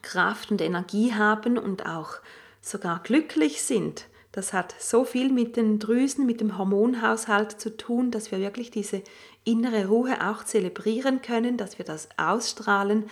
Kraft 0.04 0.52
und 0.52 0.62
Energie 0.62 1.14
haben 1.14 1.58
und 1.58 1.86
auch 1.86 2.16
sogar 2.62 3.02
glücklich 3.02 3.64
sind. 3.64 4.06
Das 4.32 4.54
hat 4.54 4.74
so 4.80 5.04
viel 5.04 5.32
mit 5.32 5.58
den 5.58 5.80
Drüsen, 5.80 6.26
mit 6.26 6.40
dem 6.40 6.58
Hormonhaushalt 6.58 7.60
zu 7.60 7.76
tun, 7.76 8.12
dass 8.12 8.32
wir 8.32 8.40
wirklich 8.40 8.72
diese 8.72 9.02
innere 9.44 9.88
Ruhe 9.88 10.18
auch 10.30 10.44
zelebrieren 10.44 11.22
können, 11.22 11.58
dass 11.58 11.78
wir 11.78 11.86
das 11.86 12.08
ausstrahlen. 12.18 13.10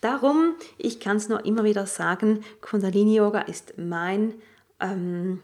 Darum, 0.00 0.54
ich 0.76 1.00
kann 1.00 1.16
es 1.16 1.28
nur 1.28 1.44
immer 1.44 1.64
wieder 1.64 1.86
sagen, 1.86 2.44
Kundalini 2.60 3.16
Yoga 3.16 3.40
ist 3.40 3.78
mein, 3.78 4.34
ähm, 4.78 5.42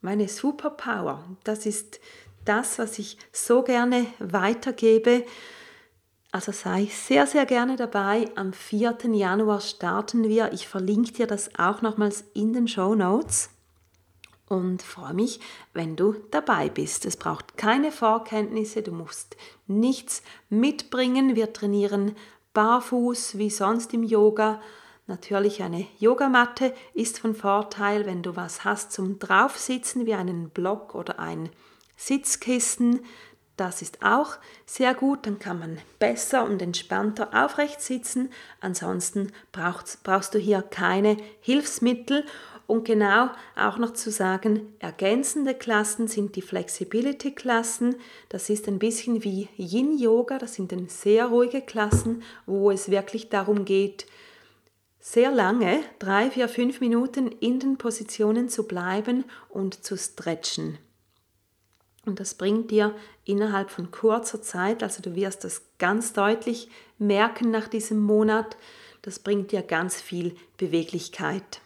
meine 0.00 0.28
Superpower. 0.28 1.24
Das 1.44 1.66
ist 1.66 2.00
das, 2.44 2.78
was 2.78 2.98
ich 2.98 3.18
so 3.30 3.62
gerne 3.62 4.06
weitergebe. 4.18 5.24
Also 6.32 6.50
sei 6.50 6.86
sehr, 6.86 7.26
sehr 7.26 7.44
gerne 7.44 7.76
dabei. 7.76 8.28
Am 8.36 8.54
4. 8.54 8.96
Januar 9.12 9.60
starten 9.60 10.24
wir. 10.24 10.52
Ich 10.52 10.66
verlinke 10.66 11.12
dir 11.12 11.26
das 11.26 11.50
auch 11.58 11.82
nochmals 11.82 12.24
in 12.32 12.54
den 12.54 12.66
Show 12.66 12.94
Notes 12.94 13.51
und 14.52 14.82
freue 14.82 15.14
mich, 15.14 15.40
wenn 15.72 15.96
du 15.96 16.14
dabei 16.30 16.68
bist. 16.68 17.06
Es 17.06 17.16
braucht 17.16 17.56
keine 17.56 17.90
Vorkenntnisse, 17.90 18.82
du 18.82 18.92
musst 18.92 19.36
nichts 19.66 20.22
mitbringen. 20.50 21.34
Wir 21.34 21.54
trainieren 21.54 22.14
barfuß 22.52 23.38
wie 23.38 23.48
sonst 23.48 23.94
im 23.94 24.02
Yoga. 24.02 24.60
Natürlich 25.06 25.62
eine 25.62 25.86
Yogamatte 25.98 26.74
ist 26.92 27.18
von 27.18 27.34
Vorteil, 27.34 28.04
wenn 28.04 28.22
du 28.22 28.36
was 28.36 28.64
hast 28.64 28.92
zum 28.92 29.18
Draufsitzen 29.18 30.04
wie 30.04 30.14
einen 30.14 30.50
Block 30.50 30.94
oder 30.94 31.18
ein 31.18 31.48
Sitzkissen. 31.96 33.00
Das 33.56 33.80
ist 33.80 34.02
auch 34.02 34.36
sehr 34.66 34.94
gut, 34.94 35.26
dann 35.26 35.38
kann 35.38 35.58
man 35.58 35.78
besser 35.98 36.44
und 36.44 36.60
entspannter 36.60 37.30
aufrecht 37.32 37.80
sitzen. 37.80 38.30
Ansonsten 38.60 39.32
brauchst, 39.50 40.02
brauchst 40.02 40.34
du 40.34 40.38
hier 40.38 40.62
keine 40.62 41.16
Hilfsmittel 41.40 42.24
und 42.66 42.84
genau 42.84 43.30
auch 43.56 43.78
noch 43.78 43.92
zu 43.92 44.10
sagen, 44.10 44.74
ergänzende 44.78 45.54
Klassen 45.54 46.08
sind 46.08 46.36
die 46.36 46.42
Flexibility-Klassen. 46.42 47.96
Das 48.28 48.48
ist 48.50 48.68
ein 48.68 48.78
bisschen 48.78 49.24
wie 49.24 49.48
Yin-Yoga, 49.56 50.38
das 50.38 50.54
sind 50.54 50.72
dann 50.72 50.88
sehr 50.88 51.26
ruhige 51.26 51.60
Klassen, 51.60 52.22
wo 52.46 52.70
es 52.70 52.90
wirklich 52.90 53.28
darum 53.28 53.64
geht, 53.64 54.06
sehr 55.00 55.32
lange, 55.32 55.80
drei, 55.98 56.30
vier, 56.30 56.48
fünf 56.48 56.80
Minuten 56.80 57.26
in 57.26 57.58
den 57.58 57.76
Positionen 57.76 58.48
zu 58.48 58.68
bleiben 58.68 59.24
und 59.48 59.84
zu 59.84 59.96
stretchen. 59.96 60.78
Und 62.06 62.20
das 62.20 62.34
bringt 62.34 62.70
dir 62.70 62.94
innerhalb 63.24 63.70
von 63.70 63.90
kurzer 63.90 64.42
Zeit, 64.42 64.82
also 64.82 65.02
du 65.02 65.14
wirst 65.14 65.44
das 65.44 65.62
ganz 65.78 66.12
deutlich 66.12 66.68
merken 66.98 67.50
nach 67.50 67.68
diesem 67.68 68.00
Monat, 68.00 68.56
das 69.02 69.18
bringt 69.18 69.50
dir 69.50 69.62
ganz 69.62 70.00
viel 70.00 70.36
Beweglichkeit. 70.56 71.60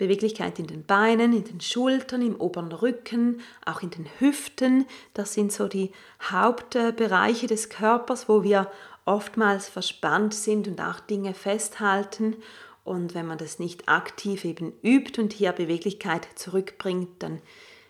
Beweglichkeit 0.00 0.58
in 0.58 0.66
den 0.66 0.84
Beinen, 0.84 1.34
in 1.34 1.44
den 1.44 1.60
Schultern, 1.60 2.22
im 2.22 2.40
oberen 2.40 2.72
Rücken, 2.72 3.40
auch 3.66 3.82
in 3.82 3.90
den 3.90 4.06
Hüften. 4.18 4.86
Das 5.12 5.34
sind 5.34 5.52
so 5.52 5.68
die 5.68 5.92
Hauptbereiche 6.22 7.46
des 7.46 7.68
Körpers, 7.68 8.26
wo 8.28 8.42
wir 8.42 8.70
oftmals 9.04 9.68
verspannt 9.68 10.32
sind 10.32 10.66
und 10.68 10.80
auch 10.80 11.00
Dinge 11.00 11.34
festhalten. 11.34 12.36
Und 12.82 13.14
wenn 13.14 13.26
man 13.26 13.36
das 13.36 13.58
nicht 13.58 13.88
aktiv 13.90 14.46
eben 14.46 14.72
übt 14.82 15.20
und 15.20 15.34
hier 15.34 15.52
Beweglichkeit 15.52 16.26
zurückbringt, 16.34 17.22
dann 17.22 17.42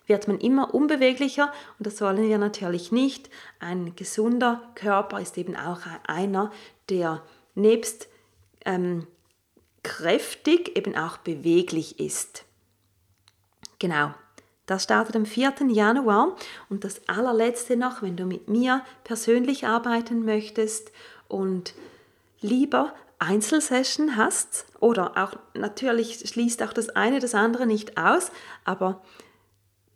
wird 0.06 0.26
man 0.26 0.40
immer 0.40 0.74
unbeweglicher 0.74 1.52
und 1.78 1.86
das 1.86 2.00
wollen 2.00 2.28
wir 2.28 2.38
natürlich 2.38 2.90
nicht. 2.90 3.30
Ein 3.60 3.94
gesunder 3.94 4.60
Körper 4.74 5.20
ist 5.20 5.38
eben 5.38 5.54
auch 5.54 5.82
einer, 6.08 6.50
der 6.88 7.22
nebst 7.54 8.08
ähm, 8.64 9.06
kräftig 9.82 10.76
eben 10.76 10.96
auch 10.96 11.18
beweglich 11.18 12.00
ist. 12.00 12.44
Genau, 13.78 14.14
das 14.66 14.84
startet 14.84 15.16
am 15.16 15.26
4. 15.26 15.54
Januar 15.68 16.36
und 16.68 16.84
das 16.84 17.00
allerletzte 17.08 17.76
noch, 17.76 18.02
wenn 18.02 18.16
du 18.16 18.24
mit 18.24 18.48
mir 18.48 18.84
persönlich 19.04 19.66
arbeiten 19.66 20.24
möchtest 20.24 20.92
und 21.28 21.74
lieber 22.40 22.94
Einzelsession 23.18 24.16
hast 24.16 24.66
oder 24.78 25.16
auch 25.16 25.34
natürlich 25.54 26.28
schließt 26.28 26.62
auch 26.62 26.72
das 26.72 26.90
eine 26.90 27.20
das 27.20 27.34
andere 27.34 27.66
nicht 27.66 27.98
aus, 27.98 28.30
aber 28.64 29.02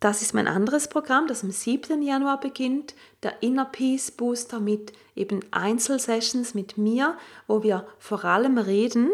das 0.01 0.21
ist 0.21 0.35
mein 0.35 0.49
anderes 0.49 0.89
Programm, 0.89 1.27
das 1.29 1.43
am 1.43 1.51
7. 1.51 2.03
Januar 2.03 2.39
beginnt, 2.39 2.95
der 3.23 3.43
Inner 3.43 3.65
Peace 3.65 4.11
Booster 4.11 4.61
mit 4.61 4.93
eben 5.15 5.41
Einzelsessions 5.51 6.53
mit 6.53 6.77
mir, 6.77 7.17
wo 7.47 7.63
wir 7.63 7.87
vor 7.99 8.25
allem 8.25 8.59
reden 8.59 9.11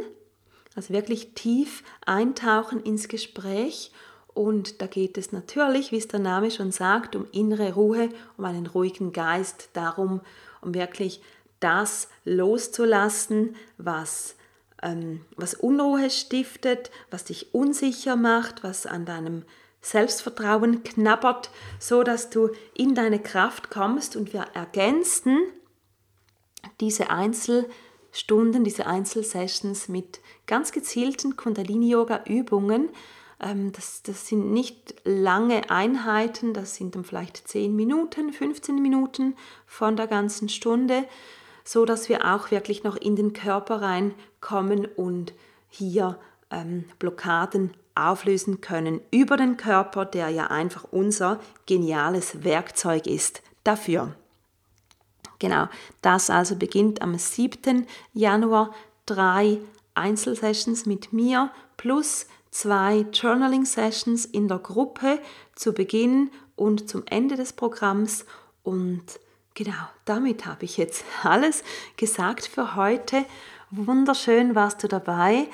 also 0.81 0.95
wirklich 0.95 1.35
tief 1.35 1.85
eintauchen 2.07 2.81
ins 2.83 3.09
Gespräch. 3.09 3.93
Und 4.33 4.81
da 4.81 4.87
geht 4.87 5.19
es 5.19 5.31
natürlich, 5.31 5.93
wie 5.93 5.99
es 5.99 6.09
der 6.09 6.21
Name 6.21 6.51
schon 6.51 6.73
sagt, 6.73 7.15
um 7.17 7.27
innere 7.33 7.75
Ruhe, 7.75 8.09
um 8.39 8.47
einen 8.47 8.67
ruhigen 8.67 9.13
Geist, 9.13 9.69
darum, 9.75 10.23
um 10.63 10.73
wirklich 10.73 11.21
das 11.59 12.09
loszulassen, 12.25 13.57
was, 13.77 14.37
ähm, 14.83 15.21
was 15.37 15.53
Unruhe 15.53 16.09
stiftet, 16.09 16.91
was 17.11 17.25
dich 17.25 17.55
unsicher 17.55 18.17
macht, 18.17 18.65
was 18.65 18.87
an 18.87 19.05
deinem 19.05 19.45
Selbstvertrauen 19.83 20.83
knabbert, 20.83 21.51
so 21.79 22.05
dass 22.05 22.31
du 22.31 22.49
in 22.73 22.95
deine 22.95 23.19
Kraft 23.19 23.69
kommst. 23.69 24.17
Und 24.17 24.33
wir 24.33 24.47
ergänzen 24.55 25.41
diese 26.81 27.11
Einzel- 27.11 27.69
Stunden, 28.13 28.65
diese 28.65 28.87
Einzelsessions 28.87 29.89
mit 29.89 30.21
ganz 30.47 30.73
gezielten 30.73 31.37
Kundalini-Yoga-Übungen. 31.37 32.89
Ähm, 33.41 33.73
das, 33.73 34.03
das 34.03 34.27
sind 34.27 34.53
nicht 34.53 34.95
lange 35.05 35.71
Einheiten, 35.71 36.53
das 36.53 36.77
sind 36.77 36.95
dann 36.95 37.05
vielleicht 37.05 37.49
10 37.49 37.75
Minuten, 37.75 38.33
15 38.33 38.81
Minuten 38.81 39.35
von 39.67 39.97
der 39.97 40.07
ganzen 40.07 40.49
Stunde, 40.49 41.05
so 41.65 41.85
dass 41.85 42.09
wir 42.09 42.25
auch 42.35 42.51
wirklich 42.51 42.85
noch 42.85 42.97
in 42.97 43.17
den 43.17 43.33
Körper 43.33 43.83
reinkommen 43.83 44.87
und 44.87 45.33
hier 45.69 46.19
ähm, 46.51 46.85
Blockaden 46.99 47.75
auflösen 47.95 48.61
können 48.61 49.01
über 49.11 49.37
den 49.37 49.57
Körper, 49.57 50.05
der 50.05 50.29
ja 50.31 50.47
einfach 50.47 50.85
unser 50.91 51.41
geniales 51.67 52.45
Werkzeug 52.45 53.07
ist 53.07 53.43
dafür. 53.65 54.15
Genau, 55.41 55.69
das 56.03 56.31
also 56.31 56.55
beginnt 56.55 57.03
am 57.03 57.19
7. 57.19 57.87
Januar. 58.13 58.73
Drei 59.07 59.59
Einzelsessions 59.95 60.87
mit 60.87 61.13
mir 61.13 61.51
plus 61.77 62.27
zwei 62.53 63.07
Journaling-Sessions 63.13 64.27
in 64.27 64.47
der 64.47 64.59
Gruppe 64.59 65.19
zu 65.57 65.73
Beginn 65.73 66.31
und 66.55 66.89
zum 66.89 67.03
Ende 67.07 67.37
des 67.37 67.55
Programms. 67.55 68.27
Und 68.63 69.03
genau, 69.55 69.89
damit 70.05 70.47
habe 70.47 70.65
ich 70.65 70.77
jetzt 70.77 71.05
alles 71.25 71.65
gesagt 71.97 72.47
für 72.47 72.77
heute. 72.77 73.25
Wunderschön 73.71 74.55
warst 74.55 74.85
du 74.85 74.89
dabei. 74.89 75.49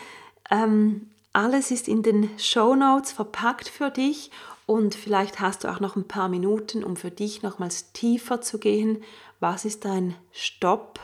Ähm, 0.50 1.08
alles 1.32 1.70
ist 1.70 1.86
in 1.86 2.02
den 2.02 2.30
Show 2.38 2.74
Notes 2.74 3.12
verpackt 3.12 3.68
für 3.68 3.90
dich 3.90 4.30
und 4.66 4.96
vielleicht 4.96 5.38
hast 5.38 5.62
du 5.62 5.68
auch 5.68 5.78
noch 5.78 5.94
ein 5.94 6.08
paar 6.08 6.28
Minuten, 6.28 6.82
um 6.82 6.96
für 6.96 7.12
dich 7.12 7.42
nochmals 7.42 7.92
tiefer 7.92 8.40
zu 8.40 8.58
gehen. 8.58 9.02
Was 9.40 9.64
ist 9.64 9.84
dein 9.84 10.16
Stopp? 10.32 11.00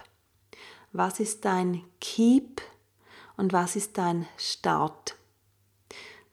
Was 0.92 1.20
ist 1.20 1.44
dein 1.44 1.84
Keep? 2.00 2.62
Und 3.36 3.52
was 3.52 3.76
ist 3.76 3.98
dein 3.98 4.26
Start? 4.36 5.16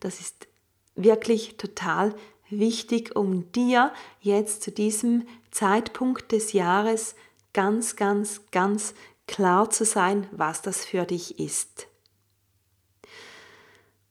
Das 0.00 0.20
ist 0.20 0.48
wirklich 0.94 1.56
total 1.56 2.14
wichtig, 2.48 3.16
um 3.16 3.50
dir 3.52 3.92
jetzt 4.20 4.62
zu 4.62 4.70
diesem 4.70 5.26
Zeitpunkt 5.50 6.32
des 6.32 6.52
Jahres 6.52 7.14
ganz, 7.52 7.96
ganz, 7.96 8.42
ganz 8.50 8.94
klar 9.26 9.70
zu 9.70 9.84
sein, 9.84 10.26
was 10.32 10.62
das 10.62 10.84
für 10.84 11.04
dich 11.04 11.38
ist. 11.38 11.86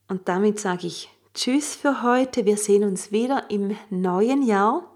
Und 0.08 0.28
damit 0.28 0.58
sage 0.58 0.86
ich 0.86 1.10
Tschüss 1.34 1.76
für 1.76 2.02
heute. 2.02 2.44
Wir 2.44 2.56
sehen 2.56 2.82
uns 2.82 3.12
wieder 3.12 3.50
im 3.50 3.76
neuen 3.88 4.42
Jahr. 4.42 4.90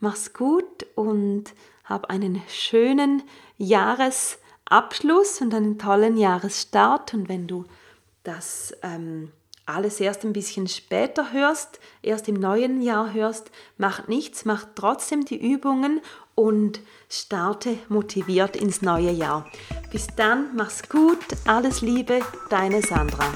Mach's 0.00 0.32
gut 0.32 0.86
und 0.96 1.44
hab 1.90 2.08
einen 2.08 2.40
schönen 2.48 3.22
Jahresabschluss 3.58 5.42
und 5.42 5.52
einen 5.52 5.78
tollen 5.78 6.16
Jahresstart. 6.16 7.12
Und 7.12 7.28
wenn 7.28 7.46
du 7.46 7.64
das 8.22 8.72
ähm, 8.82 9.32
alles 9.66 10.00
erst 10.00 10.24
ein 10.24 10.32
bisschen 10.32 10.68
später 10.68 11.32
hörst, 11.32 11.80
erst 12.02 12.28
im 12.28 12.36
neuen 12.36 12.80
Jahr 12.80 13.12
hörst, 13.12 13.50
mach 13.76 14.08
nichts, 14.08 14.44
mach 14.44 14.66
trotzdem 14.74 15.24
die 15.24 15.52
Übungen 15.52 16.00
und 16.34 16.80
starte 17.08 17.76
motiviert 17.88 18.56
ins 18.56 18.82
neue 18.82 19.10
Jahr. 19.10 19.50
Bis 19.90 20.06
dann, 20.16 20.56
mach's 20.56 20.88
gut, 20.88 21.18
alles 21.46 21.82
Liebe, 21.82 22.20
deine 22.48 22.82
Sandra. 22.82 23.26